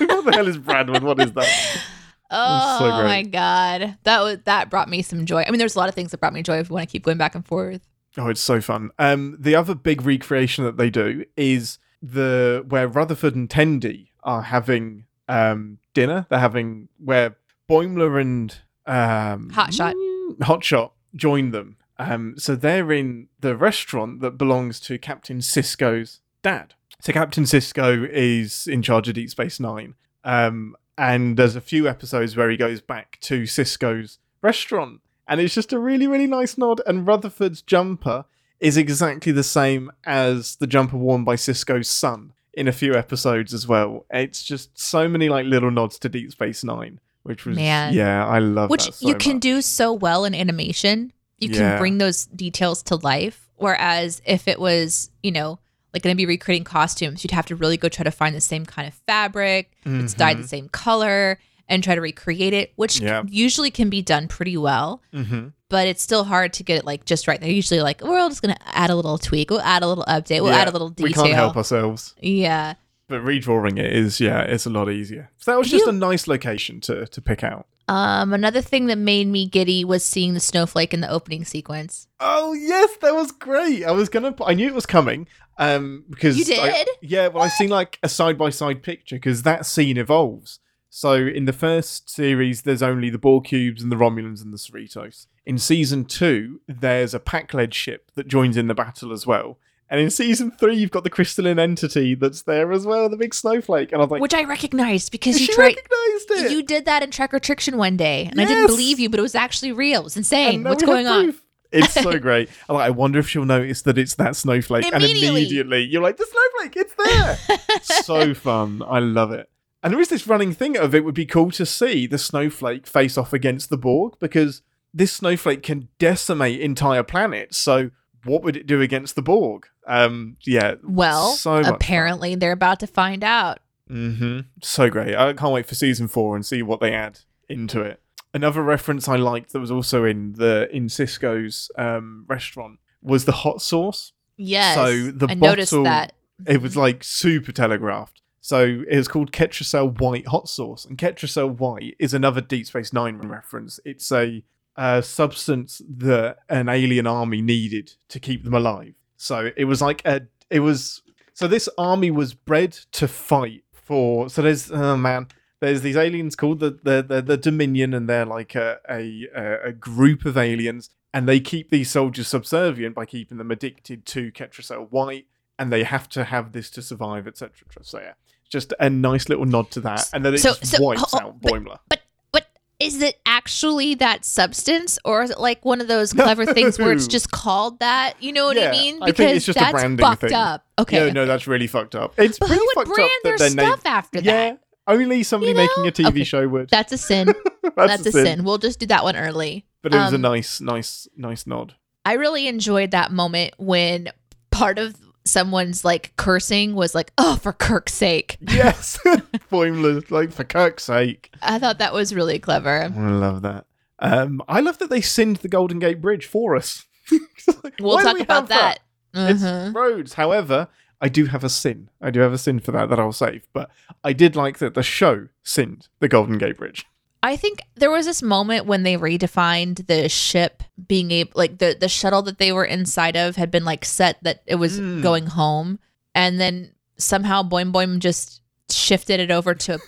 [0.00, 1.02] what the hell is Bradwood?
[1.02, 1.82] What is that?
[2.30, 3.98] Oh so my god.
[4.04, 5.44] That was that brought me some joy.
[5.46, 6.92] I mean, there's a lot of things that brought me joy if you want to
[6.92, 7.82] keep going back and forth.
[8.18, 8.90] Oh, it's so fun.
[8.98, 14.42] Um, the other big recreation that they do is the where Rutherford and Tendi are
[14.42, 16.26] having um dinner.
[16.28, 17.36] They're having where
[17.68, 19.94] Boimler and um Hotshot.
[19.94, 21.76] mm, Hotshot join them.
[21.98, 26.74] Um, so they're in the restaurant that belongs to Captain Sisko's dad.
[27.00, 29.94] So Captain Sisko is in charge of Deep Space Nine.
[30.24, 35.54] Um, and there's a few episodes where he goes back to Sisko's restaurant, and it's
[35.54, 36.80] just a really, really nice nod.
[36.86, 38.24] And Rutherford's jumper
[38.60, 43.52] is exactly the same as the jumper worn by Sisko's son in a few episodes
[43.52, 44.06] as well.
[44.10, 47.92] It's just so many like little nods to Deep Space Nine, which was Man.
[47.92, 49.42] yeah, I love Which that so you can much.
[49.42, 51.12] do so well in animation.
[51.38, 51.56] You Yeah.
[51.72, 53.42] can bring those details to life.
[53.56, 55.58] Whereas if it was, you know,
[55.96, 58.40] like going to be recreating costumes, you'd have to really go try to find the
[58.40, 63.00] same kind of fabric that's dyed the same color and try to recreate it, which
[63.00, 63.22] Yeah.
[63.26, 65.02] usually can be done pretty well.
[65.12, 67.40] hmm But it's still hard to get it like just right.
[67.40, 70.04] They're usually like, we're all just gonna add a little tweak, we'll add a little
[70.04, 71.08] update, we'll Yeah, add a little detail.
[71.24, 72.14] We can't help ourselves.
[72.20, 72.74] Yeah.
[73.08, 75.30] But redrawing it is, yeah, it's a lot easier.
[75.38, 77.66] So that was You- just a nice location to to pick out.
[77.88, 82.08] Um, another thing that made me giddy was seeing the snowflake in the opening sequence.
[82.18, 83.84] Oh yes, that was great.
[83.84, 85.28] I was gonna, I knew it was coming.
[85.58, 86.88] Um, because You I- did?
[87.00, 90.60] yeah, well, I've seen like a side by side picture because that scene evolves.
[90.90, 94.56] So in the first series, there's only the Borg Cubes and the Romulans and the
[94.58, 95.26] Cerritos.
[95.44, 99.58] In season two, there's a Packled ship that joins in the battle as well.
[99.88, 103.32] And in season three, you've got the crystalline entity that's there as well, the big
[103.34, 103.92] snowflake.
[103.92, 106.50] And I was like, which I recognized because you tried recognized it.
[106.52, 109.20] you did that in Trek or Triction one day, and I didn't believe you, but
[109.20, 110.00] it was actually real.
[110.00, 110.64] It was insane.
[110.64, 111.36] What's going on?
[111.72, 112.48] It's so great.
[112.68, 114.84] I'm like, I wonder if she'll notice that it's that snowflake.
[114.86, 115.28] And Immediately.
[115.28, 117.58] immediately you're like, the snowflake, it's there.
[118.04, 118.82] so fun.
[118.86, 119.48] I love it.
[119.82, 122.86] And there is this running thing of it would be cool to see the snowflake
[122.86, 127.56] face off against the Borg because this snowflake can decimate entire planets.
[127.58, 127.90] So
[128.24, 129.66] what would it do against the Borg?
[129.86, 130.74] Um, yeah.
[130.82, 131.74] Well, so much fun.
[131.74, 133.58] apparently they're about to find out.
[133.88, 135.14] hmm So great.
[135.14, 138.00] I can't wait for season four and see what they add into it.
[138.36, 143.32] Another reference I liked that was also in the in Sisko's um, restaurant was the
[143.32, 144.12] hot sauce.
[144.36, 144.74] Yes.
[144.74, 146.12] So the I noticed bottle- that.
[146.46, 148.20] It was like super telegraphed.
[148.42, 152.92] So it was called Ketracel White hot sauce, and Ketracel White is another Deep Space
[152.92, 153.80] Nine reference.
[153.86, 154.44] It's a
[154.76, 158.92] uh, substance that an alien army needed to keep them alive.
[159.16, 160.26] So it was like a.
[160.50, 161.00] It was
[161.32, 164.28] so this army was bred to fight for.
[164.28, 165.28] So there's oh man,
[165.60, 169.68] there's these aliens called the the the, the Dominion, and they're like a, a a
[169.68, 174.30] a group of aliens, and they keep these soldiers subservient by keeping them addicted to
[174.32, 175.26] Ketracel White,
[175.58, 177.50] and they have to have this to survive, etc.
[177.82, 178.12] So yeah,
[178.50, 181.18] just a nice little nod to that, and then it So- just so- wipes oh,
[181.20, 181.78] out but- Boimler.
[181.88, 182.00] But
[182.32, 186.78] but is it actually that substance, or is it like one of those clever things
[186.78, 188.14] where it's just called that?
[188.20, 188.96] You know what Yeah, I mean?
[189.02, 190.34] I think Because it's just a that's branding fucked thing.
[190.34, 190.66] up.
[190.78, 191.06] Okay.
[191.06, 192.12] Yeah, no, that's really fucked up.
[192.18, 193.92] It's but who would fucked brand up their their stuff name.
[193.94, 194.60] after Yeah, that?
[194.86, 196.24] Only somebody You making a TV Okay.
[196.24, 196.70] show would.
[196.70, 197.32] That's a sin.
[197.76, 198.44] That's, a sin.
[198.44, 199.66] We'll just do that one early.
[199.82, 201.74] But it was a Um, nice, nice, nice nod.
[202.04, 204.08] I really enjoyed that moment when
[204.50, 204.94] part of
[205.24, 208.98] someone's like cursing was like, "Oh, for Kirk's sake." Yes,
[209.50, 211.30] Boimler, like for Kirk's sake.
[211.42, 212.84] I thought that was really clever.
[212.84, 213.66] I love that.
[213.98, 216.84] Um, I love that they sinned the Golden Gate Bridge for us.
[217.10, 218.78] It's like, We'll talk we about have that.
[219.14, 219.74] It's Mhm.
[219.74, 220.14] roads.
[220.14, 220.68] However,
[221.00, 221.90] I do have a sin.
[222.00, 223.46] I do have a sin for that that I'll save.
[223.52, 223.70] But
[224.02, 226.86] I did like that the show sinned the Golden Gate Bridge.
[227.22, 231.76] I think there was this moment when they redefined the ship being able, like the
[231.78, 235.02] the shuttle that they were inside of had been like set that it was Mm.
[235.02, 235.78] going home,
[236.14, 239.78] and then somehow Boing Boing just shifted it over to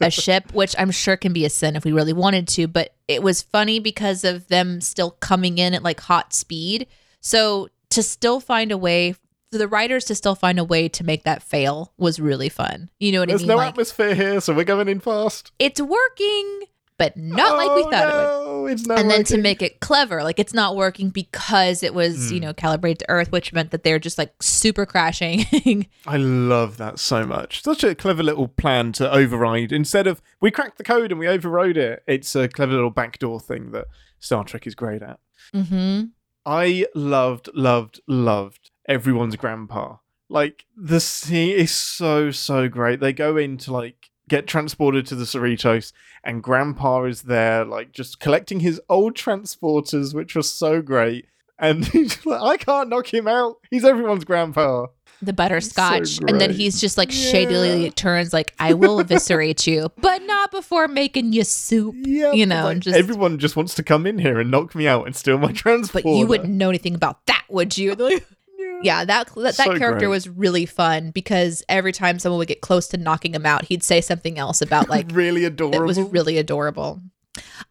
[0.00, 2.66] a ship, which I'm sure can be a sin if we really wanted to.
[2.68, 6.86] But it was funny because of them still coming in at like hot speed.
[7.20, 9.14] So to still find a way
[9.52, 12.90] the writers to still find a way to make that fail was really fun.
[12.98, 13.48] You know what There's I mean?
[13.48, 15.52] There's no like atmosphere here, so we're going in fast.
[15.58, 16.60] it's working,
[16.98, 18.08] but not like we Oh, thought
[18.58, 21.82] it would It's not and then to make it clever like it's not working because
[21.82, 22.34] it was Hmm.
[22.34, 26.76] you know calibrated to earth which meant that they're just like super crashing I love
[26.78, 27.62] that so much.
[27.62, 29.72] Such a clever little plan to override.
[29.72, 33.40] Instead of we cracked the code and we overrode it, it's a clever little backdoor
[33.40, 33.86] thing that
[34.20, 35.18] Star Trek is great at.
[35.54, 36.04] mm-hmm.
[36.44, 39.96] I loved, loved, loved everyone's grandpa.
[40.28, 43.00] Like the scene is so so great.
[43.00, 45.92] They go in to like get transported to the Cerritos,
[46.24, 51.26] and Grandpa is there, like just collecting his old transporters, which was so great.
[51.58, 53.56] And he's like, I can't knock him out.
[53.70, 54.86] He's everyone's grandpa.
[55.20, 57.30] The butterscotch, and then he's just like Yeah.
[57.30, 62.44] shadily turns like, "I will eviscerate you, but not before making you soup." Yeah, You
[62.46, 65.14] know, like, just- everyone just wants to come in here and knock me out and
[65.14, 66.08] steal my transporter.
[66.08, 67.94] But you wouldn't know anything about that, would you?
[67.94, 68.26] Like,
[68.82, 70.08] yeah, that that, that So character great.
[70.08, 73.82] was really fun because every time someone would get close to knocking him out, he'd
[73.82, 75.82] say something else about like really adorable.
[75.82, 77.00] it was really adorable.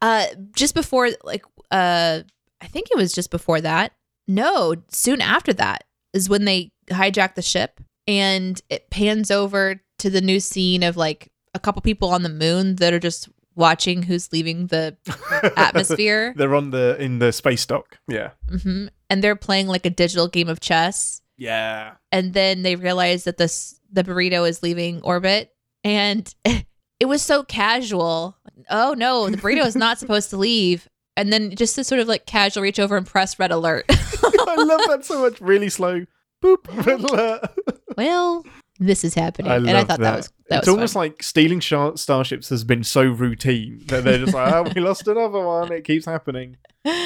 [0.02, 2.22] Uh, just before, like, uh,
[2.62, 3.92] I think it was just before that.
[4.28, 10.10] No, soon after that is when they hijack the ship, and it pans over to
[10.10, 14.02] the new scene of like a couple people on the moon that are just watching
[14.04, 14.96] who's leaving the
[15.58, 18.00] atmosphere, They're on the in the space dock.
[18.08, 18.32] Yeah.
[18.64, 21.22] hmm and they're playing like a digital game of chess.
[21.38, 21.96] Yeah.
[22.12, 25.52] and then they realize that this the burrito is leaving orbit
[25.84, 28.38] and it was so casual
[28.70, 32.08] oh no the burrito is not supposed to leave and then just to sort of
[32.08, 35.42] like casual reach over and press red alert I love that so much.
[35.42, 36.06] Really slow.
[36.44, 36.86] Boop.
[36.86, 37.42] Red alert.
[37.98, 38.46] well
[38.82, 41.04] this is happening I and i thought that, was that it's was almost fun.
[41.04, 45.40] like stealing starships has been so routine that they're just like, oh, we lost another
[45.40, 45.72] one.
[45.72, 46.58] It keeps happening.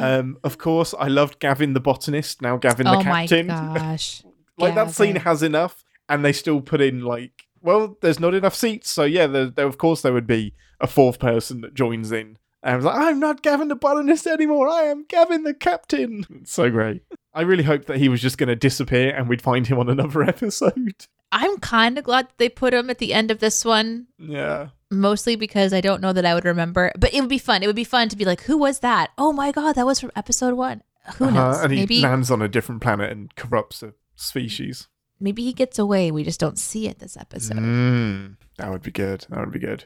[0.00, 2.40] Um, of course, I loved Gavin the botanist.
[2.40, 3.46] Now Gavin the oh my captain.
[3.74, 4.22] gosh
[4.58, 8.54] like that scene has enough, and they still put in like, well, there's not enough
[8.54, 12.12] seats, so yeah, there, there of course there would be a fourth person that joins
[12.12, 12.38] in.
[12.62, 14.68] And I was like, I'm not Gavin the botanist anymore.
[14.68, 16.24] I am Gavin the captain.
[16.40, 17.02] It's so great.
[17.34, 19.88] I really hoped that he was just going to disappear and we'd find him on
[19.88, 21.06] another episode.
[21.32, 24.68] i'm kind of glad they put him at the end of this one Yeah.
[24.90, 27.66] mostly because i don't know that i would remember but it would be fun it
[27.66, 30.12] would be fun to be like who was that oh my god that was from
[30.14, 30.82] episode one
[31.16, 34.88] who Uh-huh, knows And he maybe lands on a different planet and corrupts a species.
[35.18, 36.10] maybe he gets away.
[36.10, 37.56] We just don't see it this episode.
[37.56, 39.26] Mm, that would be good.
[39.30, 39.84] That would be good.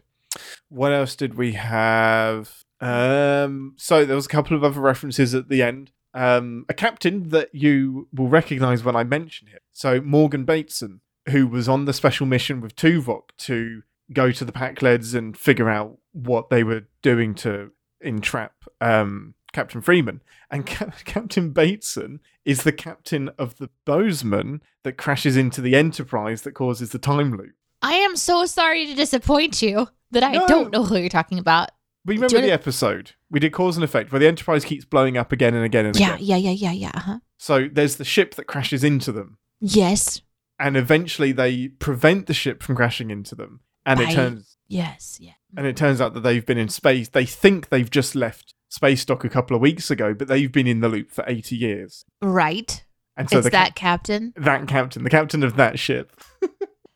[0.68, 2.64] What else did we have?
[2.80, 5.92] Um, so there was a couple of other references at the end.
[6.14, 9.62] Um, a captain that you will recognize when I mention it.
[9.72, 14.52] So Morgan Bateson, who was on the special mission with Tuvok to go to the
[14.52, 20.22] Packleds and figure out what they were doing to entrap um, Captain Freeman.
[20.50, 26.42] And Ca- Captain Bateson is the captain of the Bozeman that crashes into the Enterprise
[26.42, 27.52] that causes the time loop.
[27.82, 30.46] I am so sorry to disappoint you that I No.
[30.46, 31.70] don't know who you're talking about.
[32.06, 33.12] We Do remember you the episode.
[33.30, 35.98] We did cause and effect where the Enterprise keeps blowing up again and again and
[35.98, 36.24] Yeah, again.
[36.26, 36.90] yeah, yeah, yeah, yeah.
[36.94, 37.18] Uh-huh.
[37.36, 40.22] So there's the ship that crashes into them, Yes,
[40.58, 43.60] and eventually they prevent the ship from crashing into them.
[43.84, 45.32] And it turns yes, yeah.
[45.56, 47.08] and it turns out that they've been in space.
[47.08, 50.66] They think they've just left space dock a couple of weeks ago, but they've been
[50.66, 52.04] in the loop for 80 years.
[52.22, 52.82] Right.
[53.16, 54.32] And so it's that cap- captain.
[54.36, 56.12] that captain, the captain of that ship,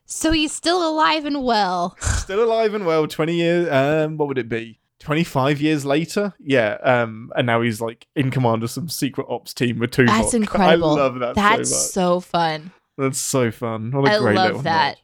[0.04, 1.96] So he's still alive and well.
[2.00, 6.76] still alive and well 20 years um what would it be 25 years later yeah
[6.82, 10.34] um and now he's like in command of some secret ops team with two That's
[10.34, 10.90] incredible.
[10.90, 12.70] i love that That's so much so fun.
[12.98, 14.98] that's so fun what a I great love that.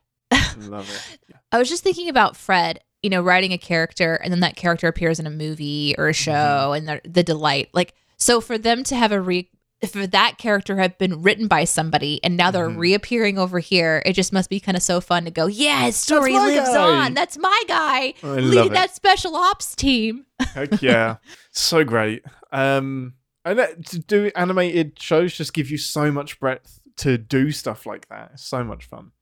[0.58, 4.40] love it I was just thinking about Fred, you know, writing a character and then
[4.40, 6.88] that character appears in a movie or a show Mm-hmm.
[6.88, 7.68] and the, the delight.
[7.72, 9.48] Like, so for them to have a re,
[9.90, 12.78] for that character had been written by somebody and now they're Mhm.
[12.78, 15.96] reappearing over here, it just must be kind of so fun to go, yeah, his
[15.96, 17.14] story lives guy." on.
[17.14, 18.14] That's my guy.
[18.22, 18.72] I it.
[18.72, 20.24] that special ops team.
[20.54, 21.16] Heck yeah
[21.50, 26.80] so great um and that, to do animated shows just give you so much breadth
[26.96, 29.12] to do stuff like that it's so much fun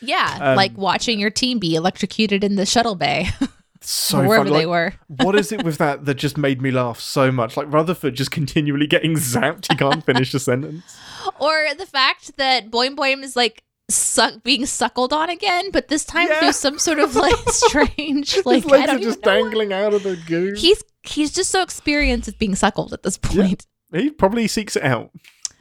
[0.00, 0.38] Yeah.
[0.40, 3.28] Um, like watching your team be electrocuted in the shuttle bay
[3.84, 4.52] so wherever fun.
[4.52, 5.24] they Like, were.
[5.24, 8.30] what is it with that that just made me laugh so much like rutherford just
[8.30, 10.84] continually getting zapped he can't finish a sentence
[11.40, 16.04] Or the fact that Boing Boing is like suck being suckled on again, but this
[16.04, 16.40] time Yeah.
[16.40, 19.94] through some sort of like strange like His legs are just know what- dangling out
[19.94, 20.54] of the goo.
[20.56, 23.66] He's he's just so experienced with being suckled at this point.
[23.92, 25.10] he probably seeks it out.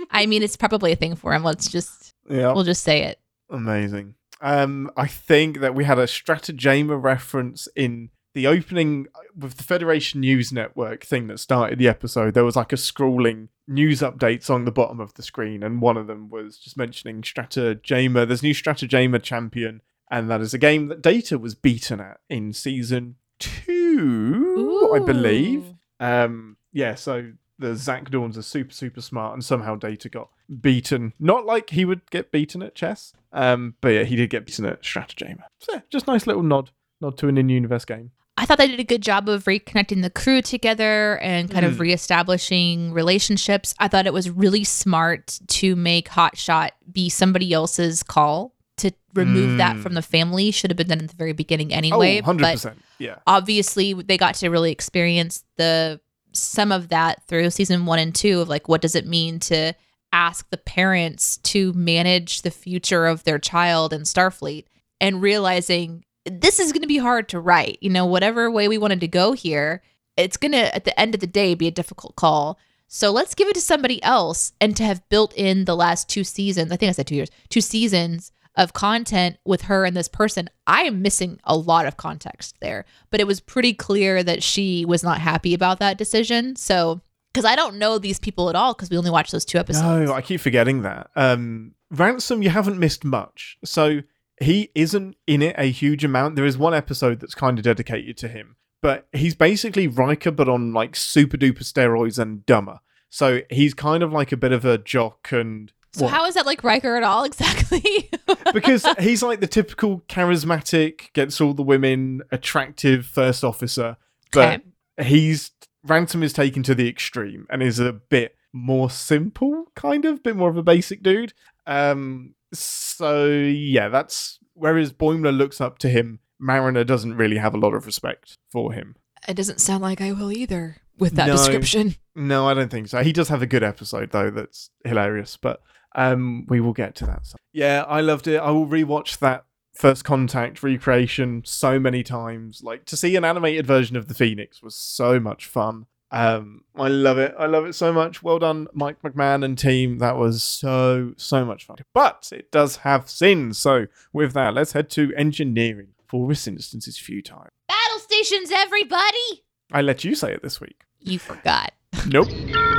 [0.10, 1.44] I mean, it's probably a thing for him.
[1.44, 3.20] Let's just Yeah, we'll just say it.
[3.50, 4.16] amazing.
[4.42, 10.22] Um, I think that we had a strategema reference in the opening with the Federation
[10.22, 12.34] News Network thing that started the episode.
[12.34, 15.98] There was like a scrolling news updates on the bottom of the screen, and one
[15.98, 18.28] of them was just mentioning strategema.
[18.28, 22.54] There's new strategema champion, and that is a game that Data was beaten at in
[22.54, 25.66] season two, I believe.
[26.00, 31.14] Um, yeah, so the Zakdorns are super, super smart, and somehow Data got beaten.
[31.20, 34.66] Not like he would get beaten at chess, um, but yeah, he did get beaten
[34.66, 35.44] at Strategema.
[35.60, 38.12] So yeah, just nice little nod, nod to an in-universe game.
[38.38, 41.74] I thought they did a good job of reconnecting the crew together and kind of
[41.74, 41.80] Mm.
[41.80, 43.76] reestablishing relationships.
[43.78, 49.58] I thought it was really smart to make Hotshot be somebody else's call to remove
[49.58, 49.84] that Mm.
[49.84, 50.50] from the family.
[50.52, 52.18] Should have been done at the very beginning anyway.
[52.18, 52.82] oh, 100 but percent.
[52.98, 53.16] Yeah.
[53.28, 56.00] obviously they got to really experience the
[56.34, 59.74] some of that through season one and two of like what does it mean to
[60.12, 64.66] ask the parents to manage the future of their child in starfleet
[65.00, 68.78] and realizing this is going to be hard to write you know whatever way we
[68.78, 69.82] wanted to go here
[70.18, 73.36] it's going to at the end of the day be a difficult call so let's
[73.36, 76.76] give it to somebody else and to have built in the last two seasons i
[76.76, 80.82] think i said two years two seasons of content with her and this person, I
[80.82, 82.86] am missing a lot of context there.
[83.10, 86.56] But it was pretty clear that she was not happy about that decision.
[86.56, 87.02] So,
[87.34, 90.10] because I don't know these people at all, because we only watched those two episodes.
[90.10, 91.10] No, I keep forgetting that.
[91.16, 93.58] Um, Ransom, you haven't missed much.
[93.64, 94.02] So
[94.40, 96.36] he isn't in it a huge amount.
[96.36, 100.50] There is one episode that's kind of dedicated to him, but he's basically Riker, but
[100.50, 102.80] on like super duper steroids and dumber.
[103.10, 105.72] So he's kind of like a bit of a jock and.
[105.92, 106.14] so, what?
[106.14, 108.10] how is that like Riker at all exactly?
[108.54, 113.98] because he's like the typical charismatic, gets all the women, attractive first officer,
[114.32, 114.64] but
[115.02, 115.52] he's
[115.84, 120.36] Ransom is taken to the extreme and is a bit more simple, kind of, bit
[120.36, 121.34] more of a basic dude.
[121.66, 127.58] Um, so yeah, that's whereas Boimler looks up to him, Mariner doesn't really have a
[127.60, 128.96] lot of respect for him.
[129.28, 131.34] it doesn't sound like I will either with that No.
[131.38, 131.96] description.
[132.16, 133.04] No, I don't think so.
[133.04, 135.62] He does have a good episode though that's hilarious, but
[135.96, 137.24] um we will get to that.
[137.54, 138.38] Yeah, I loved it.
[138.38, 142.62] I will rewatch that First Contact recreation so many times.
[142.64, 145.86] Like to see an animated version of the Phoenix was so much fun.
[146.12, 147.34] Um I love it.
[147.40, 148.22] I love it so much.
[148.22, 150.00] Well done Mike McMahan and team.
[150.00, 151.78] That was so so much fun.
[151.94, 153.58] But it does have sins.
[153.58, 155.88] So with that, let's head to engineering.
[156.08, 157.48] For this instance is futile.
[157.70, 159.46] Battle stations, everybody!
[159.72, 160.84] I let you say it this week.
[161.00, 161.72] You forgot.
[162.08, 162.28] Nope.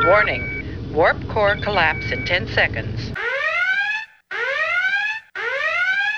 [0.05, 0.93] Warning.
[0.93, 3.13] Warp core collapse in 10 seconds.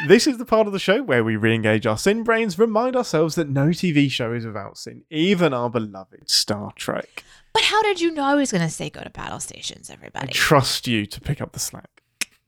[0.08, 2.94] This is the part of the show where we re engage our sin brains, remind
[2.96, 7.24] ourselves that no TV show is without sin, even our beloved Star Trek.
[7.52, 9.94] But how did you know I was going to say go to battle stations, I
[9.94, 10.32] everybody?
[10.32, 12.02] trust you to pick up the slack.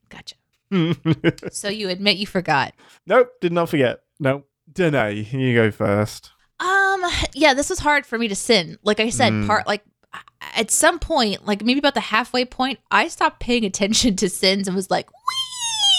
[0.09, 0.35] Gotcha.
[1.51, 2.73] So you admit you forgot.
[3.05, 4.01] Nope, did not forget.
[4.19, 4.47] Nope.
[4.71, 6.31] Deneé, you go first.
[6.59, 7.01] Um,
[7.33, 8.77] yeah, this was hard for me to sin.
[8.83, 9.47] Like I said, Mm.
[9.47, 9.83] part like
[10.55, 14.67] at some point, like maybe about the halfway point, I stopped paying attention to sins
[14.67, 15.15] and was like, Wee!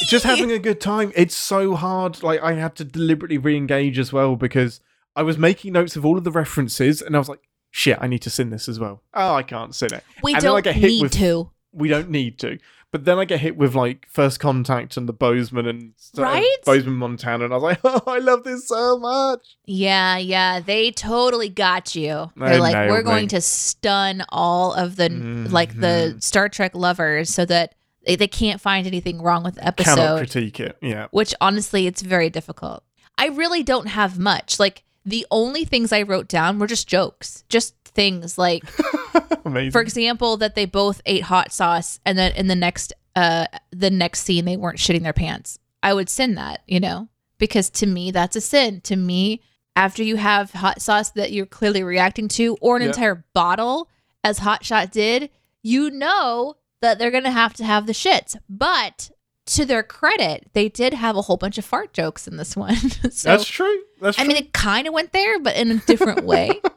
[0.06, 1.12] Just having a good time.
[1.16, 2.22] It's so hard.
[2.22, 4.80] Like, I had to deliberately re engage as well because
[5.16, 8.06] I was making notes of all of the references and I was like, shit, I
[8.06, 9.02] need to sin this as well.
[9.14, 10.04] Oh, I can't sin it.
[10.22, 11.50] we and don't need with- to.
[11.72, 12.58] we don't need to.
[12.90, 16.56] But then I get hit with like First Contact and the Bozeman and uh, Right?
[16.64, 19.58] Bozeman Montana, and I was like, oh, I love this so much.
[19.66, 22.30] Yeah, yeah, they totally got you.
[22.34, 26.16] They They're like, we're going to stun all of the like the.
[26.20, 27.74] Star Trek lovers so that
[28.08, 30.16] they, they can't find anything wrong with the Cannot episode.
[30.18, 30.76] critique it.
[30.82, 31.06] Yeah.
[31.12, 32.82] which honestly it's very difficult.
[33.16, 34.58] I really don't have much.
[34.58, 37.44] Like the only things I wrote down were just jokes.
[37.48, 38.64] Just things like
[39.44, 39.70] Amazing.
[39.72, 43.90] for example that they both ate hot sauce and then in the next uh the
[43.90, 45.58] next scene they weren't shitting their pants.
[45.82, 47.08] I would sin that, you know?
[47.38, 48.80] Because to me that's a sin.
[48.82, 49.42] To me
[49.76, 52.88] after you have hot sauce that you're clearly reacting to or an Yeah.
[52.88, 53.88] entire bottle
[54.24, 55.30] as Hot Shot did,
[55.62, 58.36] you know that they're going to have to have the shits.
[58.48, 59.10] But
[59.46, 62.76] to their credit, they did have a whole bunch of fart jokes in this one.
[63.10, 63.82] so That's true.
[64.00, 64.28] That's I true.
[64.28, 66.60] mean, it kind of went there, but in a different way.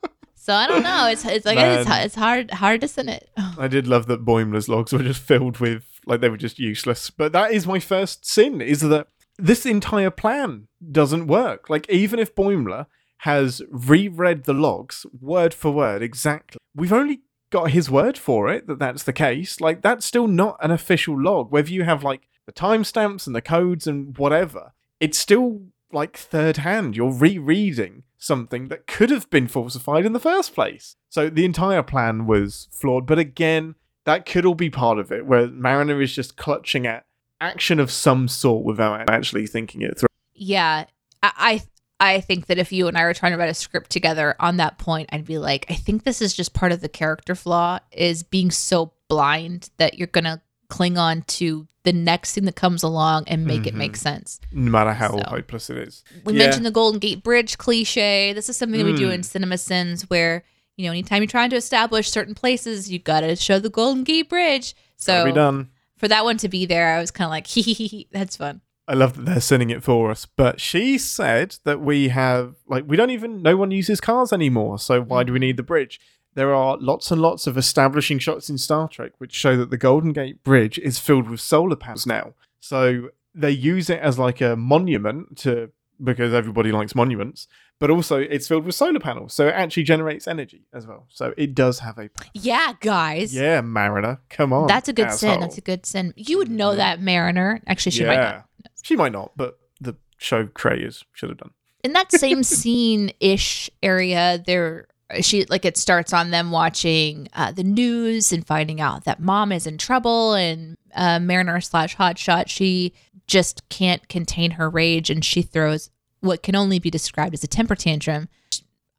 [0.43, 1.07] So I don't know.
[1.07, 3.29] It's it's like it's, it's hard hard to sin it.
[3.59, 7.11] I did love that Boimler's logs were just filled with like they were just useless.
[7.11, 9.05] But that is my first sin is that
[9.37, 11.69] this entire plan doesn't work.
[11.69, 12.87] Like even if Boimler
[13.17, 18.65] has reread the logs word for word exactly, we've only got his word for it
[18.67, 19.61] that that's the case.
[19.61, 21.51] Like that's still not an official log.
[21.51, 25.61] Whether you have like the timestamps and the codes and whatever, it's still
[25.91, 26.95] like third hand.
[26.95, 30.95] You're rereading something that could have been falsified in the first place.
[31.09, 33.05] So the entire plan was flawed.
[33.05, 37.05] But again, that could all be part of it, where Mariner is just clutching at
[37.39, 40.07] action of some sort without actually thinking it through.
[40.33, 40.85] Yeah,
[41.21, 41.61] I,
[42.01, 44.57] I think that if you and I were trying to write a script together on
[44.57, 47.77] that point, I'd be like, I think this is just part of the character flaw
[47.91, 52.81] is being so blind that you're gonna cling on to the next thing that comes
[52.83, 54.39] along and make it make sense.
[54.51, 55.23] No matter how So.
[55.27, 56.03] hopeless it is.
[56.25, 56.39] We Yeah.
[56.39, 58.33] mentioned the Golden Gate Bridge cliche.
[58.33, 59.13] This is something we do Mm.
[59.15, 60.43] in Cinema Sins where,
[60.77, 64.29] you know, anytime you're trying to establish certain places, you gotta show the Golden Gate
[64.29, 64.75] Bridge.
[64.97, 65.65] So
[65.97, 68.37] for that one to be there, I was kind of like, hee hee, hee, that's
[68.37, 68.61] fun.
[68.91, 70.25] I love that they're sending it for us.
[70.25, 74.79] But she said that we have, like, we don't even, no one uses cars anymore.
[74.79, 75.97] So why do we need the bridge?
[76.33, 79.77] There are lots and lots of establishing shots in Star Trek which show that the
[79.77, 82.33] Golden Gate Bridge is filled with solar panels now.
[82.59, 85.71] So they use it as like a monument to,
[86.03, 87.47] because everybody likes monuments,
[87.79, 89.33] but also it's filled with solar panels.
[89.33, 91.07] So it actually generates energy as well.
[91.09, 92.09] So it does have a.
[92.33, 93.33] Yeah, guys.
[93.33, 94.19] Yeah, Mariner.
[94.29, 94.67] Come on.
[94.67, 95.39] That's a good sin.
[95.39, 96.13] That's a good sin.
[96.15, 96.77] You would know Mhm.
[96.77, 97.61] that, Mariner.
[97.67, 98.45] Actually, she might not.
[98.81, 101.51] She might not, but the show creators should have done.
[101.83, 104.87] in that same scene ish area there
[105.21, 109.51] she like it starts on them watching uh, the news and finding out that mom
[109.51, 112.93] is in trouble and uh, mariner slash hotshot she
[113.27, 115.89] just can't contain her rage and she throws
[116.21, 118.29] what can only be described as a temper tantrum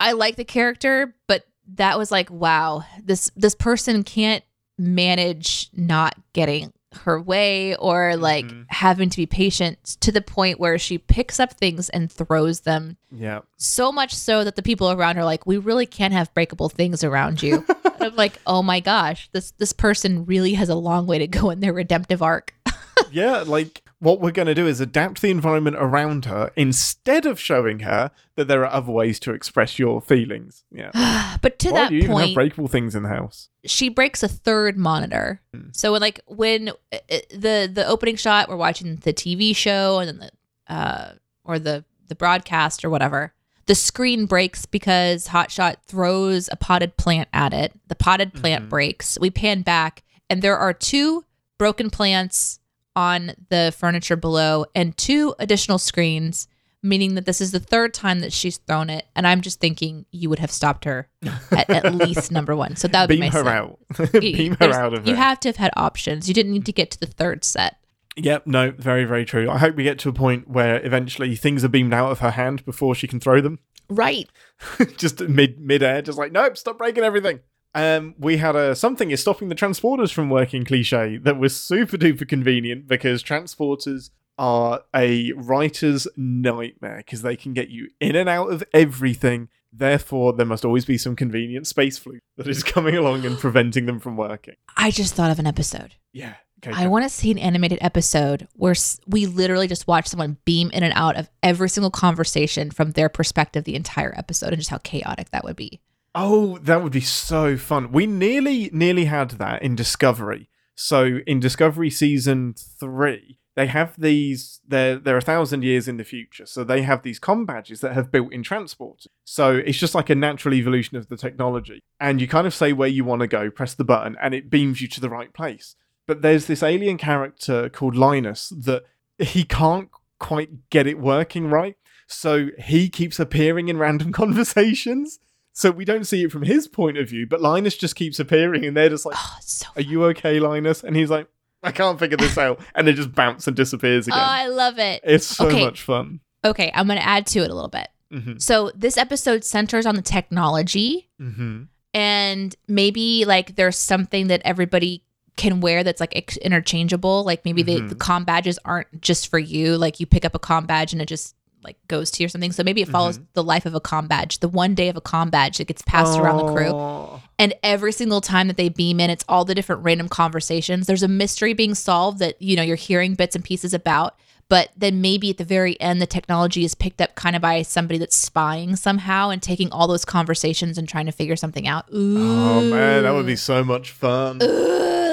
[0.01, 4.45] i like the character but that was like wow this this person can't
[4.77, 8.67] manage not getting her way or like Mhm.
[8.69, 12.97] having to be patient to the point where she picks up things and throws them
[13.11, 13.41] Yeah.
[13.57, 17.03] so much so that the people around are like we really can't have breakable things
[17.05, 17.65] around you
[18.01, 21.51] i'm like oh my gosh this this person really has a long way to go
[21.51, 22.55] in their redemptive arc
[23.11, 27.39] yeah, like what we're going to do is adapt the environment around her instead of
[27.39, 30.65] showing her that there are other ways to express your feelings.
[30.73, 31.37] Yeah.
[31.43, 33.49] but to Why that do you even have breakable things in the house?
[33.65, 35.41] she breaks a third monitor.
[35.55, 35.69] Hmm.
[35.73, 40.01] So when like when uh, uh, the the opening shot, we're watching the TV show
[40.01, 40.19] and then
[40.67, 41.13] the uh
[41.45, 43.33] or the the broadcast or whatever.
[43.67, 47.73] The screen breaks because Hotshot throws a potted plant at it.
[47.87, 48.69] The potted plant Mhm.
[48.69, 49.17] breaks.
[49.21, 51.25] We pan back and there are two
[51.59, 52.59] broken plants
[52.95, 56.49] on the furniture below and two additional screens,
[56.83, 59.07] meaning that this is the third time that she's thrown it.
[59.15, 61.09] And I'm just thinking you would have stopped her
[61.51, 62.77] at, at least number one.
[62.77, 63.79] So that would be my her out.
[64.13, 65.11] Beam her there's- out of it.
[65.11, 66.29] You have to have had options.
[66.29, 67.77] You didn't need to get to the third set.
[68.17, 69.49] Yep, no, very, very true.
[69.49, 72.33] I hope we get to a point where eventually things are beamed out of her
[72.33, 73.59] hand before she can throw them.
[73.89, 74.29] Right.
[74.99, 77.41] just mid mid air, just like, nope, stop breaking everything.
[77.75, 81.97] Um, we had a something is stopping the transporters from working cliche that was super
[81.97, 88.29] duper convenient because transporters are a writer's nightmare because they can get you in and
[88.29, 89.49] out of everything.
[89.73, 93.87] Therefore, there must always be some convenient space flu that is coming along and preventing
[93.87, 94.55] them from working.
[94.77, 95.95] I just thought of an episode.
[96.13, 96.35] Yeah.
[96.65, 96.77] Okay.
[96.77, 98.75] I want to see an animated episode where
[99.07, 103.09] we literally just watch someone beam in and out of every single conversation from their
[103.09, 105.81] perspective the entire episode and just how chaotic that would be.
[106.15, 107.93] Oh, that would be so fun.
[107.93, 110.51] We nearly nearly had that in Discovery.
[110.75, 116.05] So in Discovery season three, they have these they're they're a thousand years in the
[116.05, 116.47] future.
[116.47, 119.07] So they have these com badges that have built in transport.
[119.25, 121.81] So it's just like a natural evolution of the technology.
[122.01, 124.51] And you kind of say where you want to go, press the button, and it
[124.51, 125.77] beams you to the right place.
[126.07, 128.85] But there's this alien character called Linus that
[129.19, 129.89] he can't
[130.19, 131.77] quite get it working right.
[132.07, 135.19] So he keeps appearing in random conversations.
[135.53, 138.65] So we don't see it from his point of view, but Linus just keeps appearing
[138.65, 140.83] and they're just like, Oh, so Are you okay, Linus?
[140.83, 141.27] And he's like,
[141.63, 142.59] I can't figure this out.
[142.75, 144.19] And it just bounces and disappears again.
[144.19, 144.25] Oh.
[144.27, 145.01] I love it.
[145.05, 145.65] it's so okay.
[145.65, 146.21] much fun.
[146.45, 147.89] Okay, I'm going to add to it a little bit.
[148.11, 154.41] hmm So this episode centers on the technology hmm and maybe like there's something that
[154.47, 155.05] everybody
[155.37, 157.89] can wear that's like ex- interchangeable like maybe they, Mhm.
[157.91, 161.03] the com badges aren't just for you like you pick up a com badge and
[161.03, 161.35] it just
[161.65, 163.27] like goes to or something so maybe it follows Mm-hmm.
[163.35, 165.83] the life of a com badge the one day of a com badge that gets
[165.83, 167.21] passed around the crew Oh.
[167.39, 171.03] and every single time that they beam in it's all the different random conversations there's
[171.03, 174.17] a mystery being solved that you know you're hearing bits and pieces about
[174.49, 177.63] but then maybe at the very end the technology is picked up kind of by
[177.63, 181.87] somebody that's spying somehow and taking all those conversations and trying to figure something out
[181.95, 182.17] Ooh.
[182.19, 184.43] Oh man, that would be so much fun.
[184.43, 184.47] Ooh,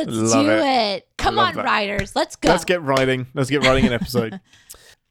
[0.06, 0.60] let's Love do it.
[0.64, 1.08] it.
[1.18, 1.66] Come Love on, that.
[1.66, 2.16] writers.
[2.16, 2.50] Let's go.
[2.50, 3.28] Let's get writing.
[3.34, 4.40] Let's get writing an episode.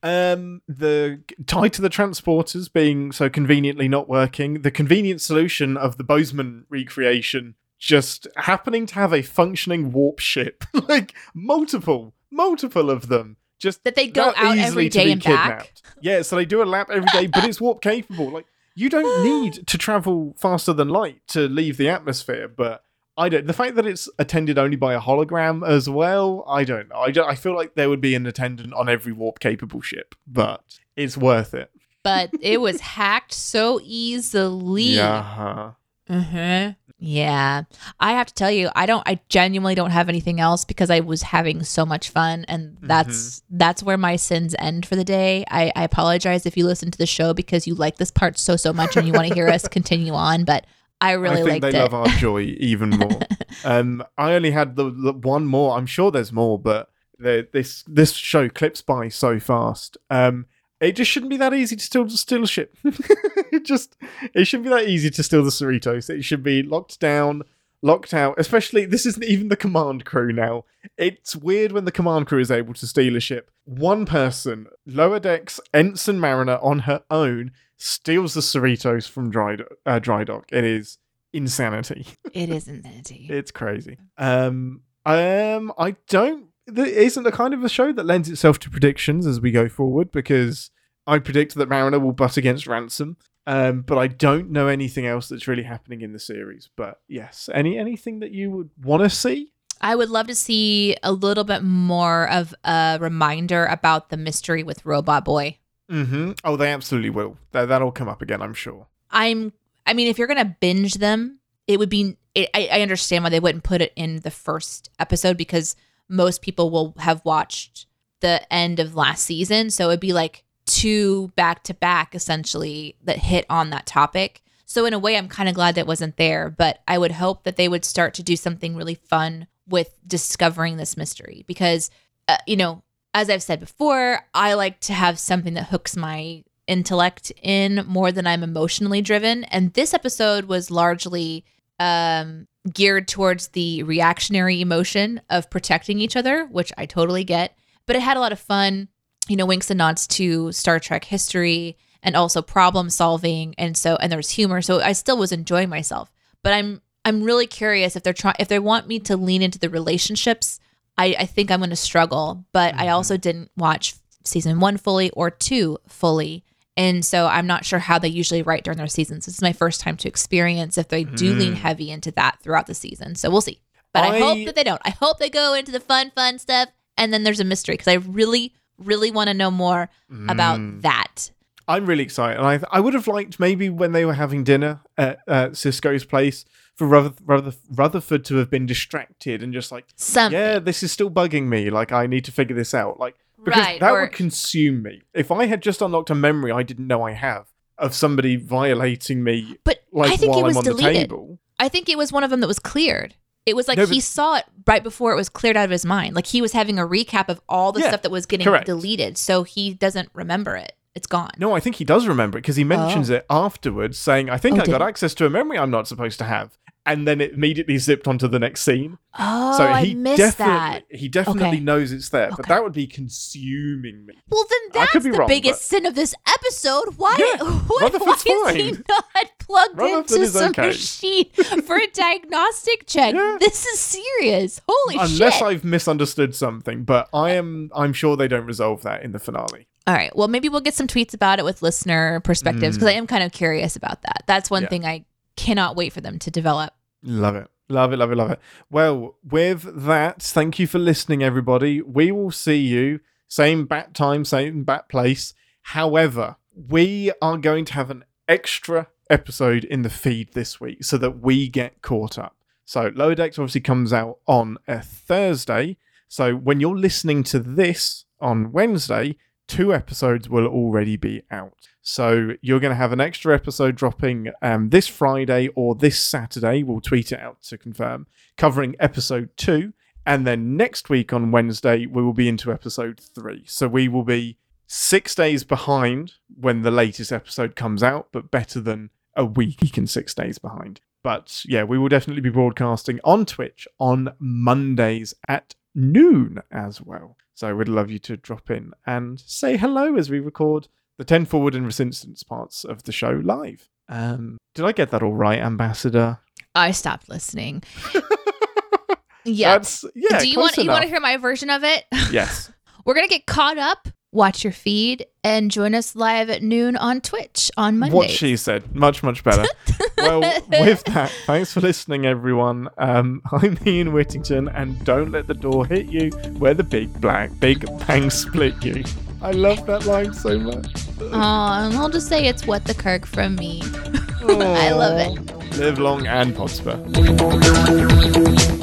[0.02, 5.96] um, the tied to the transporters being so conveniently not working, the convenient solution of
[5.96, 13.08] the Bozeman recreation just happening to have a functioning warp ship, like multiple, multiple of
[13.08, 13.36] them.
[13.58, 15.72] Just that they go out every day every to day be and back.
[16.00, 18.30] Yeah, so they do a lap every day, but it's warp capable.
[18.30, 18.46] Like
[18.76, 22.84] you don't need to travel faster than light to leave the atmosphere, but
[23.18, 23.46] I don't.
[23.46, 27.00] The fact that it's attended only by a hologram as well, I don't know.
[27.00, 30.14] I, don't, I feel like there would be an attendant on every warp capable ship,
[30.26, 30.62] but
[30.96, 31.70] it's worth it.
[32.04, 34.84] But it was hacked so easily.
[34.84, 35.72] Yeah.
[36.08, 36.72] Uh-huh.
[37.00, 37.64] Yeah.
[38.00, 41.00] I have to tell you, I don't I genuinely don't have anything else because I
[41.00, 45.44] was having so much fun and that's that's where my sins end for the day.
[45.50, 48.56] I, I apologize if you listen to the show because you like this part so
[48.56, 50.66] so much and you want to hear us continue on, but
[51.00, 51.42] I really.
[51.42, 51.74] I think they it.
[51.74, 53.20] love our joy even more.
[53.64, 55.76] um, I only had the, the one more.
[55.76, 59.96] I'm sure there's more, but The, this this show clips by so fast.
[60.10, 60.46] Um,
[60.80, 62.76] it just shouldn't be that easy to steal steal a ship.
[62.84, 63.96] it just
[64.34, 66.10] it shouldn't be that easy to steal the Cerritos.
[66.10, 67.42] It should be locked down,
[67.82, 68.34] locked out.
[68.38, 70.64] Especially this isn't even the command crew now.
[70.96, 73.50] It's weird when the command crew is able to steal a ship.
[73.64, 79.56] One person, lower decks ensign mariner on her own, steals the Cerritos from dry,
[79.86, 80.46] uh, dry dock.
[80.50, 80.98] It is
[81.32, 82.06] insanity.
[82.32, 83.26] It is insanity.
[83.30, 83.98] It's crazy.
[84.16, 86.46] Um, um, I don't.
[86.66, 89.68] There isn't the kind of a show that lends itself to predictions as we go
[89.68, 90.70] forward because
[91.06, 93.16] I predict that Mariner will butt against Ransom.
[93.48, 96.68] Um, but I don't know anything else that's really happening in the series.
[96.76, 99.52] But yes, any anything that you would want to see?
[99.80, 104.62] I would love to see a little bit more of a reminder about the mystery
[104.62, 105.56] with Robot Boy.
[105.90, 106.32] Mm-hmm.
[106.44, 107.38] Oh, they absolutely will.
[107.52, 108.86] That that'll come up again, I'm sure.
[109.10, 109.54] I'm
[109.86, 113.24] I mean if you're going to binge them, it would be it, I, I understand
[113.24, 115.74] why they wouldn't put it in the first episode because
[116.06, 117.86] most people will have watched
[118.20, 123.18] the end of last season, so it'd be like two back to back essentially that
[123.18, 124.42] hit on that topic.
[124.66, 127.44] So in a way I'm kind of glad that wasn't there, but I would hope
[127.44, 131.90] that they would start to do something really fun with discovering this mystery because
[132.28, 132.82] uh, you know,
[133.14, 138.12] as I've said before, I like to have something that hooks my intellect in more
[138.12, 139.44] than I'm emotionally driven.
[139.44, 141.44] And this episode was largely
[141.80, 147.56] um, geared towards the reactionary emotion of protecting each other, which I totally get.
[147.86, 148.88] But it had a lot of fun,
[149.28, 153.54] you know, winks and nods to Star Trek history and also problem solving.
[153.58, 154.62] And so, and there's humor.
[154.62, 156.10] So I still was enjoying myself.
[156.42, 159.58] But I'm, I'm really curious if they're trying, if they want me to lean into
[159.58, 160.60] the relationships.
[160.96, 162.44] I, I think I'm going to struggle.
[162.52, 163.20] But I also mm-hmm.
[163.20, 166.44] didn't watch season one fully or two fully.
[166.76, 169.26] And so I'm not sure how they usually write during their seasons.
[169.26, 171.62] This is my first time to experience if they do lean mm-hmm.
[171.62, 173.16] heavy into that throughout the season.
[173.16, 173.60] So we'll see.
[173.92, 174.80] But I, I- hope that they don't.
[174.84, 176.68] I hope they go into the fun, fun stuff.
[176.96, 179.88] And then there's a mystery because I really, really want to know more
[180.28, 181.30] about that.
[181.66, 184.80] I'm really excited, and I I would have liked maybe when they were having dinner
[184.96, 189.84] at uh, Sisko's place for Ruther, Ruther, Rutherford to have been distracted and just like,
[189.96, 190.38] Something.
[190.38, 191.68] yeah, this is still bugging me.
[191.70, 192.98] Like I need to figure this out.
[192.98, 196.52] Like because Right, that or- would consume me if I had just unlocked a memory
[196.52, 199.58] I didn't know I have of somebody violating me.
[199.64, 201.10] But Like I think while it was I'm on the deleted.
[201.10, 201.38] table.
[201.60, 203.14] I think it was one of them that was cleared.
[203.48, 205.86] It was like No, he saw it right before it was cleared out of his
[205.86, 206.14] mind.
[206.14, 208.66] Like he was having a recap of all the Yeah, stuff that was getting correct.
[208.66, 209.16] deleted.
[209.16, 210.72] So he doesn't remember it.
[210.94, 211.30] It's gone.
[211.38, 213.14] No, I think he does remember it because he mentions oh.
[213.14, 214.86] it afterwards, saying, "I think Oh, I got he?
[214.86, 216.58] access to a memory I'm not supposed to have."
[216.90, 218.98] And then it immediately zipped onto the next scene.
[219.18, 220.84] Oh, so I he missed definitely that.
[220.90, 221.60] he definitely Okay.
[221.60, 222.48] knows it's there, but Okay.
[222.48, 224.14] that would be consuming me.
[224.30, 224.58] Well, then
[224.92, 226.94] that's the wrong, biggest but- sin of this episode.
[226.96, 229.04] Why, Yeah, why, Rutherford's why is he not
[229.38, 230.66] plugged Rutherford into some okay.
[230.68, 231.30] machine
[231.66, 233.14] for a diagnostic check?
[233.14, 233.36] Yeah.
[233.40, 234.60] This is serious.
[234.68, 235.20] Holy Unless shit.
[235.20, 239.18] Unless I've misunderstood something, but I am I'm sure they don't resolve that in the
[239.18, 239.66] finale.
[239.86, 240.14] All right.
[240.16, 243.22] Well, maybe we'll get some tweets about it with listener perspectives because I am kind
[243.24, 244.22] of curious about that.
[244.26, 244.64] That's one Mm.
[244.64, 244.68] Yeah.
[244.70, 245.04] thing I
[245.36, 246.72] cannot wait for them to develop.
[247.02, 247.48] Love it.
[247.68, 248.40] Love it, love it, love it.
[248.70, 251.82] Well, with that, thank you for listening, everybody.
[251.82, 255.34] We will see you same bat time, same bat place.
[255.62, 260.96] However, we are going to have an extra episode in the feed this week so
[260.96, 262.36] that we get caught up.
[262.64, 265.76] So, Lower Decks obviously comes out on a Thursday.
[266.08, 269.16] So, when you're listening to this on Wednesday,
[269.48, 271.68] two episodes will already be out.
[271.82, 276.62] So you're going to have an extra episode dropping um, this Friday or this Saturday.
[276.62, 279.72] We'll tweet it out to confirm, covering episode two.
[280.06, 283.44] And then next week on Wednesday, we will be into episode three.
[283.46, 284.36] So we will be
[284.66, 289.88] six days behind when the latest episode comes out, but better than a week and
[289.88, 290.80] six days behind.
[291.02, 297.16] But yeah, we will definitely be broadcasting on Twitch on Mondays at noon as well.
[297.38, 300.66] So I would love you to drop in and say hello as we record
[300.96, 303.68] the 10 forward and ReSINstance parts of the show live.
[303.88, 306.18] Um, did I get that all right, Ambassador?
[306.56, 307.62] I stopped listening.
[309.24, 309.52] yeah.
[309.52, 311.84] That's, yeah, Do you want you want to hear my version of it?
[312.10, 312.50] Yes.
[312.84, 313.86] We're gonna get caught up.
[314.10, 317.94] Watch your feed and join us live at noon on Twitch on Monday.
[317.94, 318.74] What she said.
[318.74, 319.44] Much, much better.
[319.98, 322.70] well, with that, thanks for listening, everyone.
[322.78, 327.38] Um, I'm Ian Whittington, and don't let the door hit you where the big black,
[327.38, 328.82] big bang split you.
[329.20, 330.86] I love that line so much.
[331.00, 333.60] Oh, and I'll just say it's what the Kirk from me.
[334.22, 335.58] I love it.
[335.58, 336.82] Live long and prosper.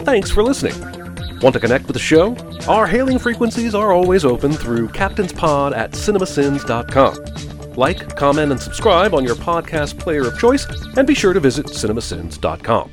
[0.05, 1.04] Thanks for listening.
[1.41, 2.35] Want to connect with the show?
[2.67, 7.73] Our hailing frequencies are always open through captainspod at cinemasins.com.
[7.75, 10.65] Like, comment, and subscribe on your podcast player of choice,
[10.95, 12.91] and be sure to visit cinemasins.com.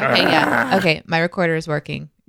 [0.00, 0.76] Okay, yeah.
[0.78, 2.08] Okay, my recorder is working.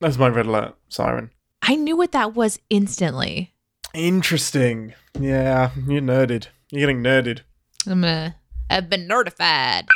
[0.00, 1.30] That's my red alert siren.
[1.62, 3.54] I knew what that was instantly.
[3.94, 4.92] Interesting.
[5.18, 6.48] Yeah, you're nerded.
[6.70, 7.40] You're getting nerded.
[7.86, 8.36] I'm a,
[8.68, 9.86] I've been notified.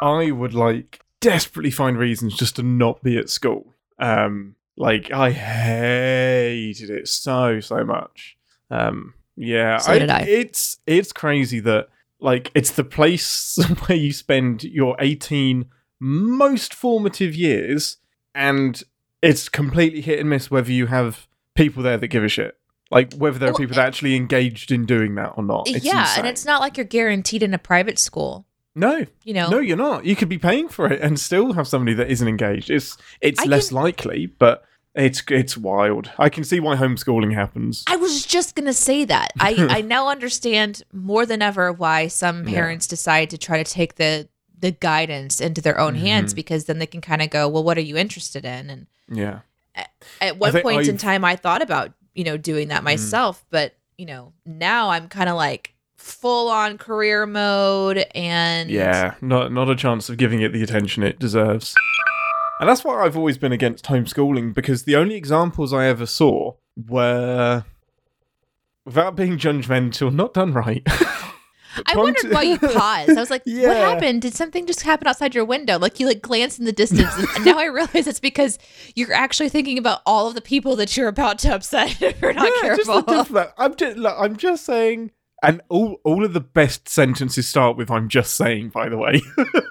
[0.00, 3.74] I would like desperately find reasons just to not be at school.
[3.98, 8.36] Um, like I hated it so so much.
[8.70, 10.20] Um, yeah, So did I.
[10.22, 11.88] It's it's crazy that
[12.20, 15.66] like it's the place where you spend your 18
[15.98, 17.96] most formative years,
[18.34, 18.82] and
[19.22, 22.56] it's completely hit and miss whether you have people there that give a shit.
[22.90, 25.68] Like whether there are Well, people that actually engaged in doing that or not.
[25.68, 26.18] It's yeah, insane.
[26.20, 28.46] and it's not like you're guaranteed in a private school.
[28.76, 30.04] No, You know, no, you're not.
[30.04, 32.70] You could be paying for it and still have somebody that isn't engaged.
[32.70, 34.64] It's it's I less can- likely, but
[34.94, 36.10] it's it's wild.
[36.18, 37.82] I can see why homeschooling happens.
[37.88, 39.32] I was just gonna say that.
[39.40, 42.54] I I now understand more than ever why some Yeah.
[42.54, 46.36] parents decide to try to take the the guidance into their own hands Mhm.
[46.36, 48.70] because then they can kind of go, well, what are you interested in?
[48.70, 49.40] And yeah,
[50.20, 53.74] at one point in I've- time, I thought about you know doing that myself, but
[53.98, 55.74] you know now I'm kind of like
[56.06, 61.02] full on career mode and yeah, not not a chance of giving it the attention
[61.02, 61.74] it deserves.
[62.60, 66.54] And that's why I've always been against homeschooling because the only examples I ever saw
[66.88, 67.64] were,
[68.86, 70.82] without being judgmental, not done right.
[71.86, 73.10] I wondered why you paused.
[73.10, 73.68] I was like, Yeah.
[73.68, 74.22] "What happened?
[74.22, 77.44] Did something just happen outside your window?" Like you like glanced in the distance, and
[77.44, 78.58] now I realize it's because
[78.94, 82.32] you're actually thinking about all of the people that you're about to upset if you're
[82.32, 83.02] not Yeah, careful.
[83.02, 85.10] diff- like, I'm just, look, I'm just saying,
[85.46, 89.22] and all all of the best sentences start with "I'm just saying." By the way,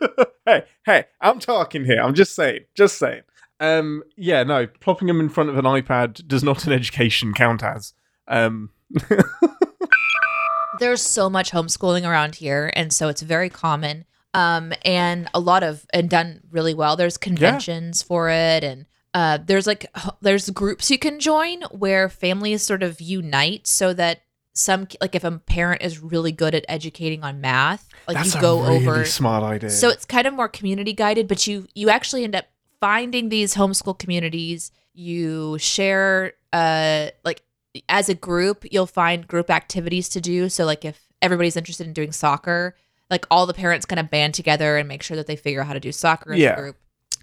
[0.45, 2.01] hey, hey, I'm talking here.
[2.01, 3.21] I'm just saying, just saying.
[3.59, 7.61] Um, yeah, no, plopping them in front of an iPad does not an education count
[7.61, 7.93] as.
[8.27, 8.71] Um,
[10.79, 14.05] There's so much homeschooling around here, and so it's very common.
[14.33, 16.95] Um, and a lot of and done really well.
[16.95, 19.85] There's conventions for it, and uh, there's like
[20.21, 24.21] there's groups you can join where families sort of unite so that
[24.55, 28.41] some like if a parent is really good at educating on math, like that's you
[28.41, 29.69] go a really over smart idea.
[29.69, 32.45] So it's kind of more community guided, but you you actually end up
[32.79, 34.71] finding these homeschool communities.
[34.93, 37.43] You share uh like
[37.89, 40.47] as a group, you'll find group activities to do.
[40.47, 42.75] So like if everybody's interested in doing soccer,
[43.09, 45.67] like all the parents kind of band together and make sure that they figure out
[45.67, 46.53] how to do soccer in Yeah.
[46.53, 46.77] a group.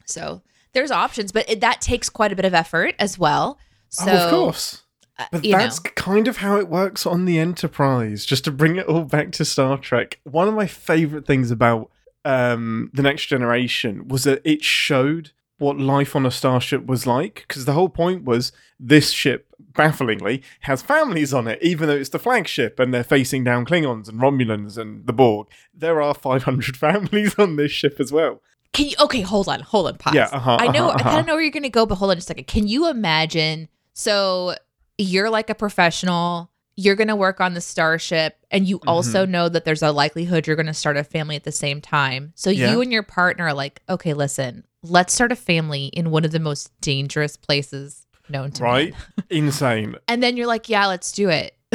[0.04, 0.42] So
[0.74, 3.58] there's options, but it, that takes quite a bit of effort as well.
[3.88, 4.81] So oh, of course.
[5.24, 5.90] Uh, But that's know.
[5.94, 8.24] kind of how it works on the Enterprise.
[8.24, 11.90] Just to bring it all back to Star Trek, one of my favorite things about
[12.24, 17.44] um, the Next Generation was that it showed what life on a starship was like.
[17.46, 22.10] Because the whole point was this ship, bafflingly, has families on it, even though it's
[22.10, 25.48] the flagship and they're facing down Klingons and Romulans and the Borg.
[25.72, 28.40] There are 500 families on this ship as well.
[28.72, 30.14] Can you okay, hold on, hold on, pause.
[30.14, 31.18] Yeah, uh-huh, I know uh-huh, I kind uh-huh.
[31.18, 32.46] of know where you're gonna go, but hold on just a second.
[32.46, 34.54] Can you imagine so
[34.98, 38.88] you're like a professional, you're gonna work on the starship, and you Mm-hmm.
[38.88, 42.32] also know that there's a likelihood you're gonna start a family at the same time.
[42.34, 42.72] So Yeah.
[42.72, 46.32] you and your partner are like, okay, listen, let's start a family in one of
[46.32, 48.94] the most dangerous places known to Right?
[49.30, 49.96] Insane.
[50.08, 51.56] And then you're like, yeah, let's do it.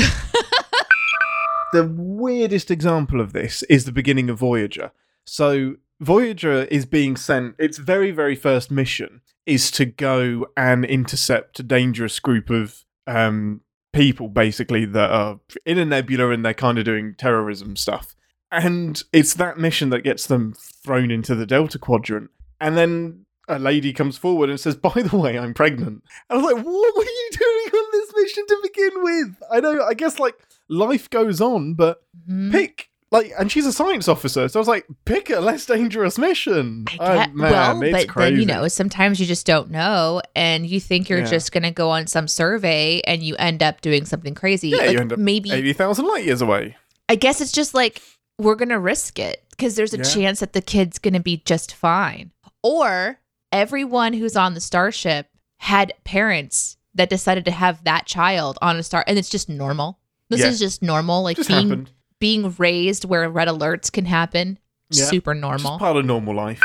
[1.73, 4.91] the weirdest example of this is the beginning of Voyager.
[5.25, 7.55] So Voyager is being sent.
[7.59, 13.61] Its very very first mission is to go and intercept a dangerous group of um,
[13.93, 18.15] people, basically that are in a nebula and they're kind of doing terrorism stuff.
[18.51, 20.53] And it's that mission that gets them
[20.83, 22.29] thrown into the Delta Quadrant.
[22.61, 26.35] And then a lady comes forward and says, "By the way, I'm pregnant." And I
[26.35, 29.83] was like, "What were you doing on this mission to begin with?" I know.
[29.83, 30.35] I guess like
[30.69, 32.51] life goes on, but Mhm.
[32.51, 36.17] pick like, and she's a science officer, so I was like, pick a less dangerous
[36.17, 36.85] mission.
[36.99, 38.31] I Oh, man, well, it's but crazy.
[38.31, 41.25] then you know, sometimes you just don't know, and you think you're Yeah.
[41.25, 44.69] just gonna go on some survey, and you end up doing something crazy.
[44.69, 46.75] Yeah, like you end up maybe eighty thousand light years away.
[47.09, 48.01] I guess it's just like
[48.37, 50.03] we're gonna risk it because there's a Yeah.
[50.03, 52.31] chance that the kid's gonna be just fine,
[52.61, 53.19] or
[53.51, 55.27] everyone who's on the starship
[55.59, 59.97] had parents that decided to have that child on a star, and it's just normal.
[60.29, 60.47] This Yeah.
[60.47, 61.91] is just normal, like Just being happened.
[62.19, 64.59] Being raised where red alerts can happen.
[64.89, 65.05] Yeah.
[65.05, 65.77] Super normal.
[65.79, 66.61] part of normal life.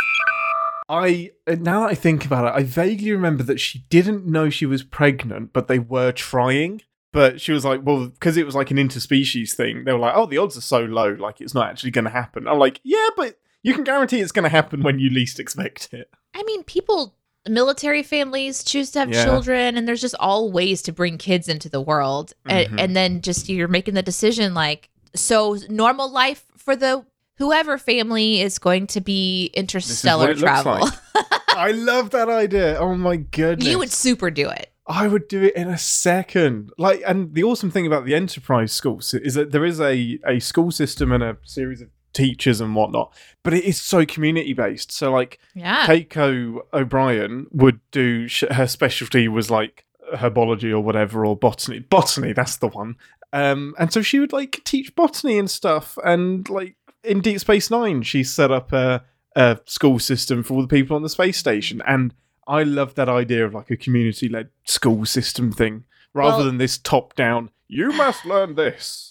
[0.89, 4.51] I uh, now that I think about it, I vaguely remember that she didn't know
[4.51, 6.83] she was pregnant, but they were trying.
[7.13, 10.15] But she was like, well, because it was like an interspecies thing, they were like,
[10.17, 12.49] oh, the odds are so low, like it's not actually going to happen.
[12.49, 15.93] I'm like, yeah, but you can guarantee it's going to happen when you least expect
[15.93, 16.09] it.
[16.35, 17.15] I mean, people,
[17.47, 19.25] military families choose to have Yeah.
[19.27, 22.33] children, and there's just all ways to bring kids into the world.
[22.49, 22.53] Mhm.
[22.71, 27.05] And, and then just you're making the decision like, so normal life for the
[27.39, 30.81] whoever family is going to be interstellar travel.
[30.81, 30.93] like.
[31.55, 32.79] I love that idea.
[32.79, 33.69] Oh my goodness.
[33.69, 34.71] You would super do it.
[34.87, 36.71] I would do it in a second.
[36.79, 40.41] Like, and the awesome thing about the enterprise schools is that there is a, a
[40.41, 44.91] school system and a series of teachers and whatnot, but it is so community based.
[44.93, 45.87] So, like, Yeah.
[45.87, 49.85] Keiko O'Brien would do sh- her specialty was like
[50.15, 51.79] herbology or whatever or botany.
[51.79, 52.97] Botany, that's the one.
[53.33, 55.99] Um, and so she would like teach botany and stuff.
[56.05, 59.03] And like in Deep Space Nine, she set up a,
[59.37, 61.83] a school system for all the people on the space station.
[61.87, 62.14] And
[62.47, 66.59] I love that idea of like a community led school system thing rather Well- than
[66.59, 67.51] this top down.
[67.68, 69.09] You must learn this.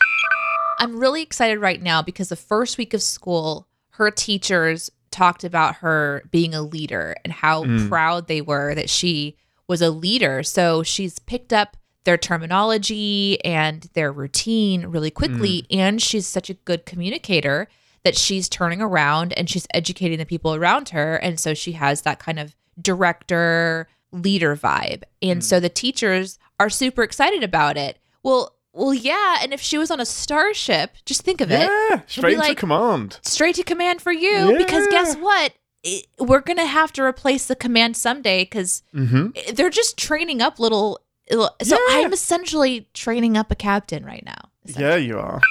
[0.78, 5.76] I'm really excited right now because the first week of school, her teachers talked about
[5.78, 7.90] her being a leader and how Mm.
[7.90, 9.36] proud they were that she
[9.68, 10.44] was a leader.
[10.44, 15.66] So she's picked up their terminology and their routine really quickly.
[15.70, 17.68] And she's such a good communicator
[18.04, 21.16] that she's turning around and she's educating the people around her.
[21.18, 25.04] And so she has that kind of director leader vibe.
[25.22, 27.98] And so the teachers are super excited about it.
[28.24, 29.38] Well, well, yeah.
[29.42, 33.20] And if she was on a starship, just think of it Yeah, straight like- command.
[33.24, 34.56] straight to command for you.
[34.58, 35.54] Because guess what?
[35.84, 40.60] It- we're gonna have to replace the command someday because hmm they're just training up
[40.60, 41.00] little.
[41.32, 41.78] So Yeah.
[41.92, 44.50] I'm essentially training up a captain right now.
[44.66, 45.42] Yeah, you are.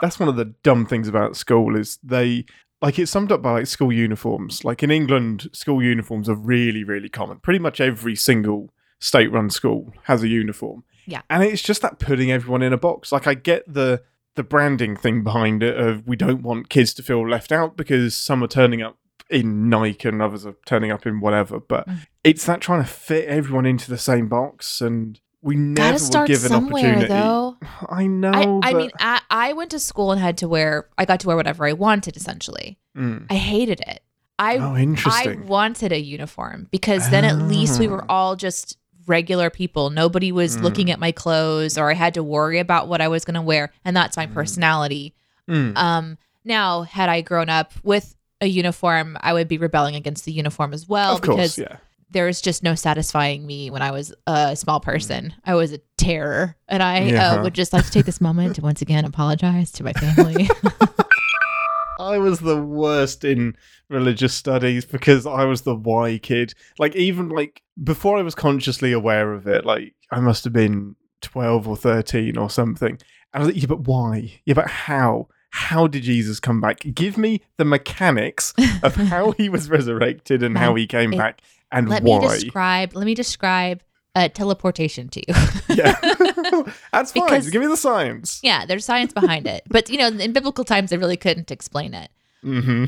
[0.00, 2.44] That's one of the dumb things about school is they
[2.82, 4.64] like it's summed up by like school uniforms.
[4.64, 7.38] Like in England, school uniforms are really, really common.
[7.38, 10.84] Pretty much every single state-run school has a uniform.
[11.06, 11.20] Yeah.
[11.28, 13.12] and it's just that putting everyone in a box.
[13.12, 14.02] Like I get the
[14.36, 18.16] the branding thing behind it of we don't want kids to feel left out because
[18.16, 18.98] some are turning up
[19.30, 21.58] in Nike and others are turning up in whatever.
[21.60, 22.06] But Mm.
[22.24, 25.20] it's that trying to fit everyone into the same box and.
[25.42, 27.06] We never were given opportunity.
[27.06, 27.58] though.
[27.90, 28.60] I know.
[28.62, 30.88] I, I mean, I, I went to school and had to wear.
[30.96, 32.16] I got to wear whatever I wanted.
[32.16, 33.26] Essentially, Mm.
[33.28, 34.00] I hated it.
[34.38, 38.14] I Oh, I wanted a uniform because then at least we were Ah.
[38.14, 39.90] all just regular people.
[39.90, 40.62] Nobody was Mm.
[40.62, 43.42] looking at my clothes or I had to worry about what I was going to
[43.42, 43.70] wear.
[43.84, 44.32] And that's my Mm.
[44.32, 45.14] personality.
[45.48, 45.76] Mm.
[45.76, 50.32] Um, now, had I grown up with a uniform, I would be rebelling against the
[50.32, 51.76] uniform as well of course, because yeah.
[52.10, 55.34] there was just no satisfying me when I was a small person.
[55.44, 56.56] I was a terror.
[56.68, 57.32] And I Yeah.
[57.32, 60.48] uh, would just like to take this moment to once again apologize to my family.
[61.98, 63.56] I was the worst in
[63.88, 66.52] religious studies because I was the Y kid.
[66.78, 70.96] Like even like before I was consciously aware of it, like I must have been
[71.20, 72.90] twelve or thirteen or something.
[72.90, 73.00] And
[73.32, 74.40] I was like, yeah, but why?
[74.44, 75.28] Yeah, but how?
[75.56, 76.80] How did Jesus come back?
[76.94, 78.52] Give me the mechanics
[78.82, 82.18] of how he was resurrected and how he came it- back and let why.
[82.18, 83.80] me describe let me describe
[84.16, 85.34] uh, teleportation to you.
[85.76, 85.94] yeah,
[86.92, 87.24] that's fine.
[87.26, 88.40] Because- Give me the science.
[88.42, 89.62] yeah, there's science behind it.
[89.68, 92.10] But you know, in biblical times they really couldn't explain it.
[92.42, 92.84] hmm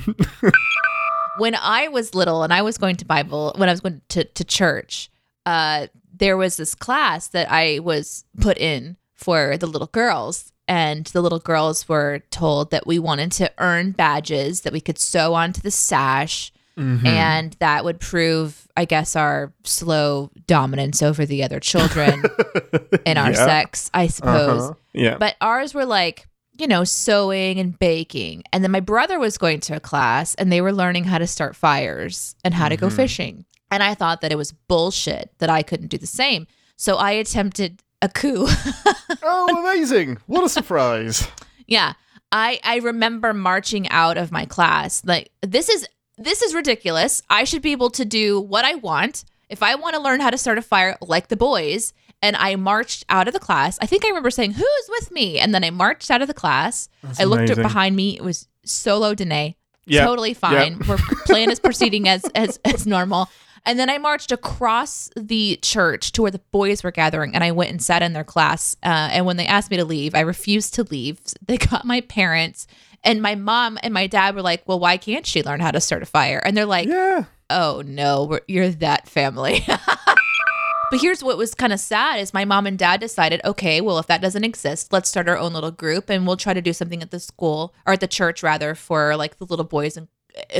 [1.38, 4.24] when I was little and I was going to Bible when I was going to,
[4.24, 5.10] to church,
[5.44, 10.52] uh, there was this class that I was put in for the little girls.
[10.68, 14.98] And the little girls were told that we wanted to earn badges that we could
[14.98, 16.52] sew onto the sash.
[16.76, 17.06] Mm-hmm.
[17.06, 22.22] And that would prove, I guess, our slow dominance over the other children
[23.06, 23.46] in our Yeah.
[23.46, 24.62] sex, I suppose.
[24.62, 24.74] Uh-huh.
[24.92, 25.16] Yeah.
[25.18, 26.26] But ours were like,
[26.58, 28.42] you know, sewing and baking.
[28.52, 31.26] And then my brother was going to a class and they were learning how to
[31.26, 32.96] start fires and how to go Mhm.
[32.96, 33.44] fishing.
[33.70, 36.46] And I thought that it was bullshit that I couldn't do the same.
[36.76, 38.46] So I attempted a coup.
[39.22, 40.18] oh, amazing!
[40.26, 41.28] What a surprise!
[41.66, 41.94] yeah.
[42.32, 45.86] I I remember marching out of my class like this is
[46.18, 47.22] this is ridiculous.
[47.30, 49.24] I should be able to do what I want.
[49.48, 51.92] If I want to learn how to start a fire like the boys,
[52.22, 53.78] and I marched out of the class.
[53.80, 56.34] I think I remember saying, "Who's with me?" And then I marched out of the
[56.34, 56.88] class.
[57.02, 57.64] That's I looked amazing.
[57.64, 58.16] up behind me.
[58.16, 59.54] It was solo Deneé.
[59.86, 60.04] Yeah.
[60.04, 60.80] Totally fine.
[60.88, 63.28] We're plan is proceeding as as as normal.
[63.66, 67.50] And then I marched across the church to where the boys were gathering, and I
[67.50, 68.76] went and sat in their class.
[68.82, 71.20] Uh, and when they asked me to leave, I refused to leave.
[71.46, 72.66] They got my parents,
[73.04, 75.80] and my mom and my dad were like, "Well, why can't she learn how to
[75.80, 77.24] start a fire?" And they're like, Yeah.
[77.50, 79.64] oh no, we're, you're that family.
[80.90, 83.98] but here's what was kind of sad is my mom and dad decided, okay, well,
[83.98, 86.72] if that doesn't exist, let's start our own little group and we'll try to do
[86.72, 90.06] something at the school or at the church rather for like the little boys and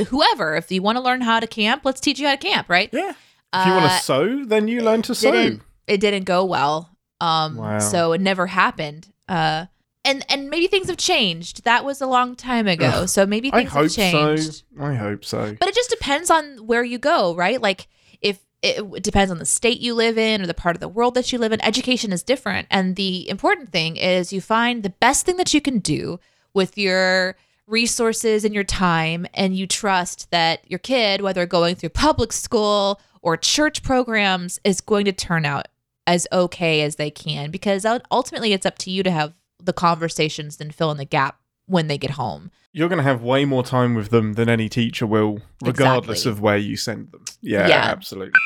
[0.07, 0.55] whoever.
[0.55, 2.89] If you want to learn how to camp, let's teach you how to camp, right?
[2.91, 3.13] Yeah.
[3.53, 5.31] If you want Uh, to sew, then you learn to sew.
[5.31, 6.89] didn't it didn't go well.
[7.21, 7.79] Um Wow.
[7.79, 9.07] so it never happened.
[9.27, 9.65] Uh
[10.03, 11.63] and and maybe things have changed.
[11.63, 12.87] That was a long time ago.
[13.03, 13.09] Ugh.
[13.09, 14.63] so maybe I things hope have changed.
[14.77, 14.83] so.
[14.83, 15.55] I hope so.
[15.59, 17.61] But it just depends on where you go, right?
[17.61, 17.87] Like
[18.21, 21.13] if it depends on the state you live in or the part of the world
[21.13, 21.61] that you live in.
[21.63, 22.67] Education is different.
[22.71, 26.19] And the important thing is you find the best thing that you can do
[26.53, 27.37] with your
[27.67, 32.99] resources and your time and you trust that your kid whether going through public school
[33.21, 35.67] or church programs is going to turn out
[36.05, 40.59] as okay as they can because ultimately it's up to you to have the conversations
[40.61, 42.49] and fill in the gap when they get home.
[42.71, 46.31] You're going to have way more time with them than any teacher will, regardless Exactly.
[46.31, 47.25] of where you send them.
[47.41, 47.75] Yeah, Yeah.
[47.87, 48.39] absolutely.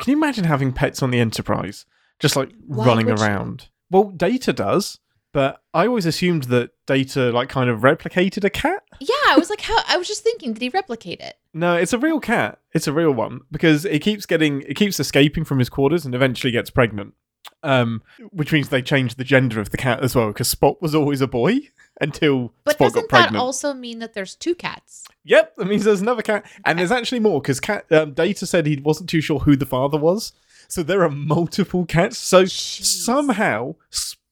[0.00, 1.84] Can you imagine having pets on the Enterprise,
[2.18, 3.24] just like Why running would you?
[3.24, 3.68] around?
[3.90, 4.98] Well, Data does,
[5.32, 8.82] but I always assumed that Data like kind of replicated a cat.
[9.00, 11.36] Yeah, I was like how I was just thinking did he replicate it?
[11.52, 12.58] No, it's a real cat.
[12.72, 16.14] It's a real one because it keeps getting, it keeps escaping from his quarters and
[16.14, 17.14] eventually gets pregnant.
[17.62, 18.02] Um,
[18.32, 21.20] which means they changed the gender of the cat as well because Spot was always
[21.20, 21.60] a boy
[22.00, 25.04] until But Spot got doesn't that also mean that there's two cats?
[25.24, 28.66] Yep, that means there's another cat, and there's actually more because cat um, Data said
[28.66, 30.32] he wasn't too sure who the father was.
[30.68, 32.16] So there are multiple cats.
[32.16, 32.84] So Jeez.
[32.84, 33.74] somehow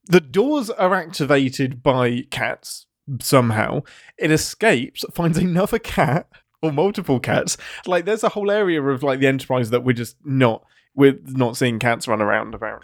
[0.08, 2.86] the doors are activated by cats.
[3.20, 3.82] Somehow
[4.18, 6.28] it escapes, finds another cat
[6.60, 7.56] or multiple cats.
[7.86, 11.56] Like there's a whole area of like the Enterprise that we're just not we're not
[11.56, 12.82] seeing cats run around about.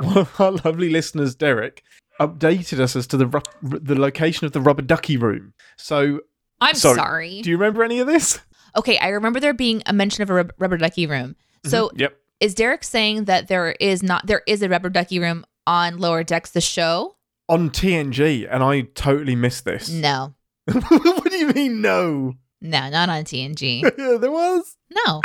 [0.00, 1.82] One of our lovely listeners, Derek,
[2.20, 5.54] updated us as to the ru- the location of the rubber ducky room.
[5.78, 6.20] So
[6.60, 6.96] I'm Sorry.
[6.96, 7.42] sorry.
[7.42, 8.40] do you remember any of this?
[8.76, 11.34] okay, I remember there being a mention of a rub- rubber ducky room.
[11.64, 12.16] So mm-hmm, Yep.
[12.40, 16.24] is Derek saying that there is not there is a rubber ducky room on Lower
[16.24, 17.16] Decks the show?
[17.48, 19.88] On TNG, and I totally missed this.
[19.88, 20.34] No.
[20.72, 22.34] what do you mean, no?
[22.60, 23.82] No, not on TNG.
[24.20, 24.76] there was.
[24.90, 25.20] No.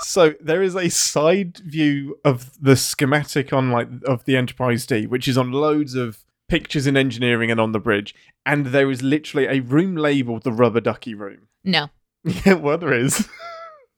[0.00, 5.06] So there is a side view of the schematic on like of the Enterprise D,
[5.06, 9.02] which is on loads of pictures in engineering and on the bridge, and there is
[9.02, 11.48] literally a room labeled the Rubber Ducky Room.
[11.64, 11.88] No.
[12.46, 13.28] Yeah, well, there is.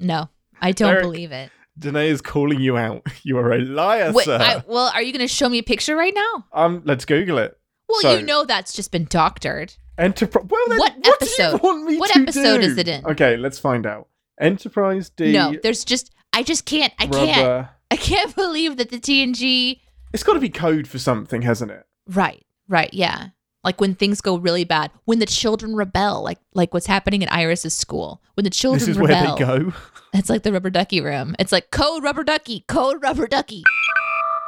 [0.00, 0.28] No.
[0.60, 1.50] I don't Derek, believe it.
[1.78, 3.02] Deneé is calling you out.
[3.22, 4.38] You are a liar, Wait, sir.
[4.40, 6.44] I, well, are you going to show me a picture right now?
[6.52, 7.58] um, let's Google it.
[7.88, 9.74] Well, So- you know that's just been doctored.
[9.98, 10.44] Enterprise.
[10.48, 11.60] Well, then, What what episode?
[11.62, 13.04] What episode is it in?
[13.06, 14.08] Okay, let's find out.
[14.40, 15.32] Enterprise D.
[15.32, 17.16] No, there's just I just can't I rubber.
[17.26, 19.80] can't I can't believe that the TNG
[20.12, 21.84] It's got to be code for something, hasn't it?
[22.06, 22.44] Right.
[22.68, 23.28] Right, yeah.
[23.66, 27.32] Like when things go really bad, when the children rebel, like like what's happening at
[27.32, 28.22] Iris's school.
[28.34, 29.36] When the children This is rebel.
[29.36, 29.72] where they go.
[30.14, 31.36] It's like the rubber ducky room.
[31.38, 33.64] It's like code rubber ducky, code rubber ducky.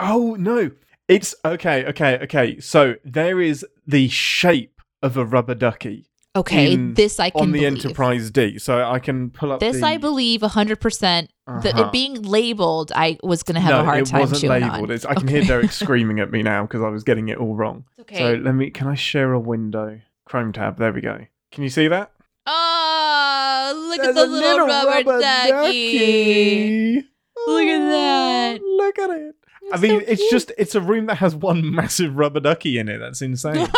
[0.01, 0.71] Oh no,
[1.09, 2.61] it's okay, okay, okay.
[2.61, 7.53] So there is the shape of a rubber ducky Okay, In- this I can on
[7.53, 7.85] the believe.
[7.85, 8.59] Enterprise D.
[8.59, 11.29] So I can pull up This the- I believe 100% that
[11.75, 11.85] Uh-huh.
[11.87, 14.21] it being labeled I was going to have no, a hard time.
[14.21, 14.91] it wasn't labeled.
[14.91, 15.39] It's, I can Okay.
[15.39, 17.85] hear Derek screaming at me now because I was getting it all wrong.
[18.01, 18.19] okay.
[18.19, 18.71] So let me.
[18.71, 20.01] Can I share a window?
[20.27, 20.79] Chrome tab.
[20.79, 21.27] There we go.
[21.51, 22.13] Can you see that?
[22.47, 26.97] Oh, look There's at the a little, rubber, ducky.
[27.47, 28.61] Look at Oh, that.
[28.63, 29.35] Look at it.
[29.73, 32.89] I mean, so it's just it's a room that has one massive rubber ducky in
[32.89, 32.99] it.
[32.99, 33.69] That's insane.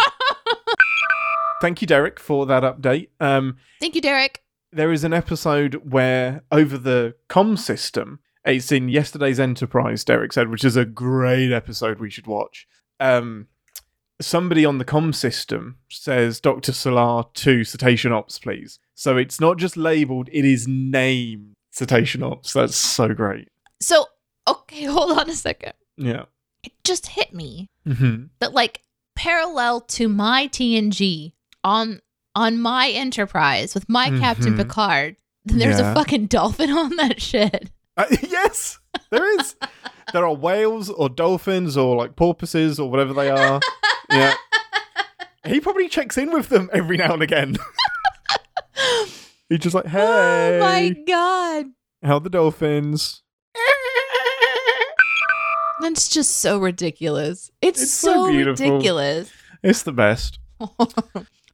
[1.60, 3.08] Thank you, Derek, for that update.
[3.20, 4.42] Um, Thank you, Derek.
[4.72, 10.04] there is an episode where over the com system, it's in yesterday's Enterprise.
[10.04, 12.66] Derek said, which is a great episode we should watch.
[12.98, 13.48] Um,
[14.20, 19.58] somebody on the com system says, "Doctor Selar to Cetacean Ops, please." So it's not
[19.58, 22.52] just labeled; it is named Cetacean Ops.
[22.54, 23.48] That's so great.
[23.80, 24.06] So,
[24.48, 25.74] okay, hold on a second.
[25.96, 26.24] Yeah.
[26.62, 28.82] It just hit me hmm that like
[29.16, 31.32] parallel to my TNG
[31.64, 32.00] on
[32.36, 34.58] on my Enterprise with my Captain Mhm.
[34.58, 35.90] Picard, there's Yeah.
[35.90, 37.70] a fucking dolphin on that shit.
[37.96, 38.78] Uh, yes,
[39.10, 39.56] there is.
[40.14, 43.60] there are whales or dolphins or like porpoises or whatever they are.
[44.08, 44.32] Yeah.
[45.44, 47.56] He probably checks in with them every now and again.
[49.50, 49.98] He's just like, hey,
[50.56, 51.66] Oh my god.
[52.02, 53.22] how are the dolphins?
[55.80, 57.50] That's just so ridiculous.
[57.60, 59.30] It's, It's so so, ridiculous.
[59.62, 60.38] It's the best.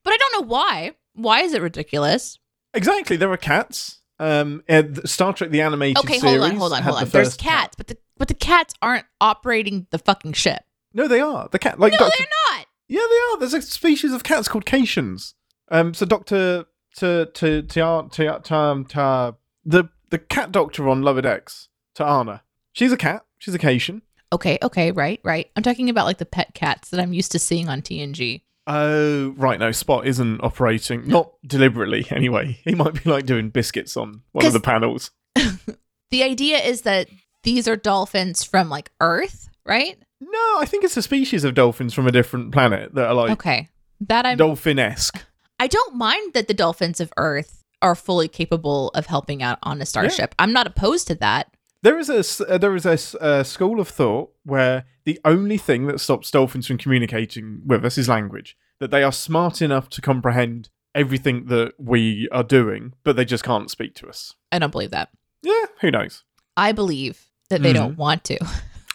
[0.07, 0.93] But I don't know why.
[1.15, 2.39] Why is it ridiculous?
[2.75, 3.17] Exactly.
[3.17, 3.99] There are cats.
[4.21, 7.09] Um, and Star Trek the animated Okay, hold on, hold on, hold the on.
[7.09, 7.63] There's first cat.
[7.63, 10.63] cats, but the but the cats aren't operating the fucking ship.
[10.95, 11.49] No, they are.
[11.51, 12.15] The cat, like no, Doctor.
[12.19, 12.67] they're not.
[12.87, 13.39] Yeah, they are.
[13.41, 15.35] There's a species of cats called Caitians.
[15.73, 16.67] Um, so Doctor
[16.99, 22.43] to to to to to to the the cat doctor on love Lower Decks, T'Ana.
[22.73, 23.25] She's a cat.
[23.39, 24.03] She's a Caitian.
[24.33, 25.51] Okay, okay, right, right.
[25.57, 28.43] I'm talking about like the pet cats that I'm used to seeing on TNG.
[28.67, 29.59] Oh, right.
[29.61, 32.59] No, Spot isn't operating, not deliberately anyway.
[32.65, 35.11] He might be like doing biscuits on one of the panels.
[36.11, 37.09] The idea is that
[37.43, 39.97] these are dolphins from like Earth, right?
[40.21, 43.31] No, I think it's a species of dolphins from a different planet that are like
[43.33, 43.69] Okay.
[44.01, 45.25] That I'm dolphin esque.
[45.59, 49.81] I don't mind that the dolphins of Earth are fully capable of helping out on
[49.81, 50.35] a starship.
[50.39, 51.49] I'm not opposed to that.
[51.87, 55.87] There is a uh, there is a, a school of thought where the only thing
[55.87, 58.57] that stops dolphins from communicating with us is language.
[58.81, 63.45] that they are smart enough to comprehend everything that we are doing, but they just
[63.45, 64.35] can't speak to us.
[64.51, 65.11] I don't believe that.
[65.43, 66.25] Yeah, who knows?
[66.57, 67.75] I believe that they Mhm.
[67.75, 68.39] don't want to.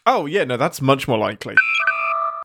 [0.06, 1.56] Oh, yeah, no, that's much more likely.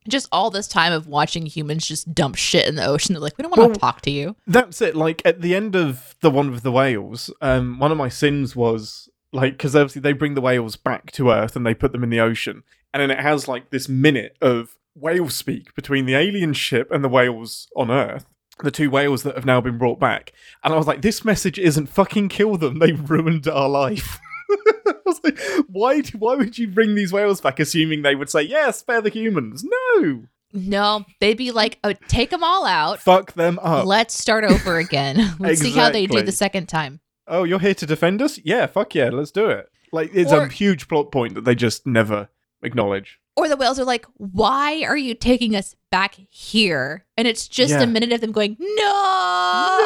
[0.07, 3.13] Just all this time of watching humans just dump shit in the ocean.
[3.13, 4.35] They're like, we don't want to talk to you.
[4.47, 4.95] That's it.
[4.95, 8.55] Like at the end of the one with the whales, um, one of my sins
[8.55, 12.03] was like because obviously they bring the whales back to Earth and they put them
[12.03, 12.63] in the ocean,
[12.93, 17.03] and then it has like this minute of whale speak between the alien ship and
[17.03, 18.25] the whales on Earth.
[18.63, 21.59] The two whales that have now been brought back, and I was like, "This message
[21.59, 22.79] isn't fucking kill them.
[22.79, 24.17] They ruined our life."
[24.87, 26.01] I was like, "Why?
[26.01, 29.09] do- Why would you bring these whales back, assuming they would say yes, spare the
[29.09, 29.63] humans?
[29.95, 30.23] No,
[30.53, 32.99] No, they'd be like, oh, take them all out.
[32.99, 35.35] fuck them up." Let's start over again.
[35.39, 36.99] Let's see how they do the second time.
[37.27, 38.39] Oh, you're here to defend us?
[38.43, 39.69] Yeah, fuck yeah, let's do it.
[39.91, 42.29] Like, it's Or- a huge plot point that they just never
[42.61, 43.19] acknowledge.
[43.35, 47.05] Or the whales are like, why are you taking us back here?
[47.15, 47.83] And it's just Yeah.
[47.83, 49.77] a minute of them going, no.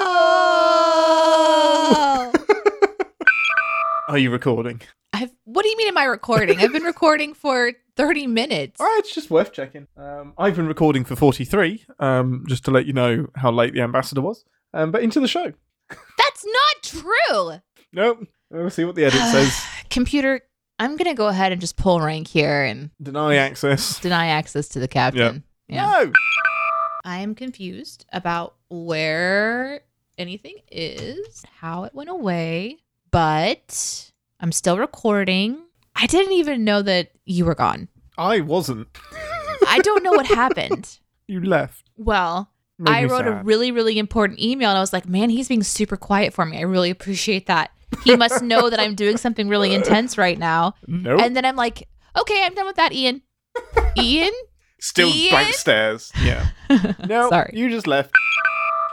[4.07, 4.81] Are you recording?
[5.13, 6.59] I've, what do you mean am I recording?
[6.59, 8.79] I've been recording for 30 minutes.
[8.79, 9.87] All right, it's just worth checking.
[9.97, 13.81] Um, I've been recording for 43, um, just to let you know how late the
[13.81, 14.43] ambassador was.
[14.73, 15.53] Um, but into the show.
[16.43, 17.51] That's not true.
[17.93, 18.27] Nope.
[18.49, 19.61] We'll see what the edit says.
[19.89, 20.41] Computer,
[20.79, 23.99] I'm going to go ahead and just pull rank here and Deny access.
[23.99, 25.43] deny access to the captain.
[25.67, 26.03] Yeah.
[26.05, 26.11] No.
[27.03, 29.81] I am confused about where
[30.17, 32.77] anything is, how it went away,
[33.09, 35.57] but I'm still recording.
[35.95, 37.87] I didn't even know that you were gone.
[38.17, 38.87] I wasn't.
[39.67, 40.99] I don't know what happened.
[41.27, 41.89] You left.
[41.97, 42.50] Well, Made
[42.89, 45.63] I me wrote a really, really important email and I was like, man, he's being
[45.63, 46.57] super quiet for me.
[46.57, 47.71] I really appreciate that.
[48.03, 50.75] He must know that I'm doing something really intense right now.
[50.87, 51.21] Nope.
[51.21, 51.87] And then I'm like,
[52.19, 53.21] okay, I'm done with that, Ian.
[53.97, 54.31] Ian?
[54.79, 55.29] Still Ian?
[55.31, 56.11] blank stares.
[56.23, 56.47] Yeah.
[57.07, 57.51] No, Sorry.
[57.53, 58.11] you just left.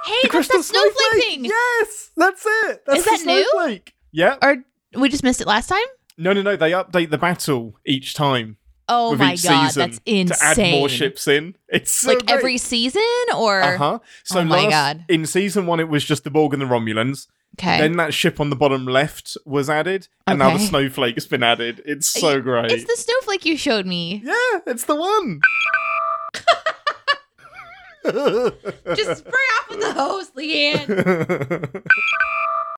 [0.04, 1.44] Hey, that's the snowflake thing.
[1.44, 2.82] Yes, that's it.
[2.86, 3.48] That's Is that the new?
[3.50, 3.94] snowflake.
[4.10, 4.36] Yeah.
[4.42, 4.56] Or
[4.98, 5.84] we just missed it last time?
[6.16, 6.56] No, no, no.
[6.56, 8.56] They update the battle each time
[8.88, 10.26] Oh my god, that's insane!
[10.28, 11.54] to add more ships in.
[11.68, 13.02] It's so like every season,
[13.36, 13.98] or Uh huh.
[14.24, 15.04] So Oh my last, God.
[15.08, 17.26] in season one, it was just the Borg and the Romulans.
[17.58, 21.42] okay, Then that ship on the bottom left was added, and now the snowflake's been
[21.42, 21.82] added.
[21.84, 22.72] It's so great.
[22.72, 24.22] it's the snowflake you showed me.
[24.24, 25.40] yeah, it's the one.
[28.96, 31.82] Just spray off with the hose, Leanne.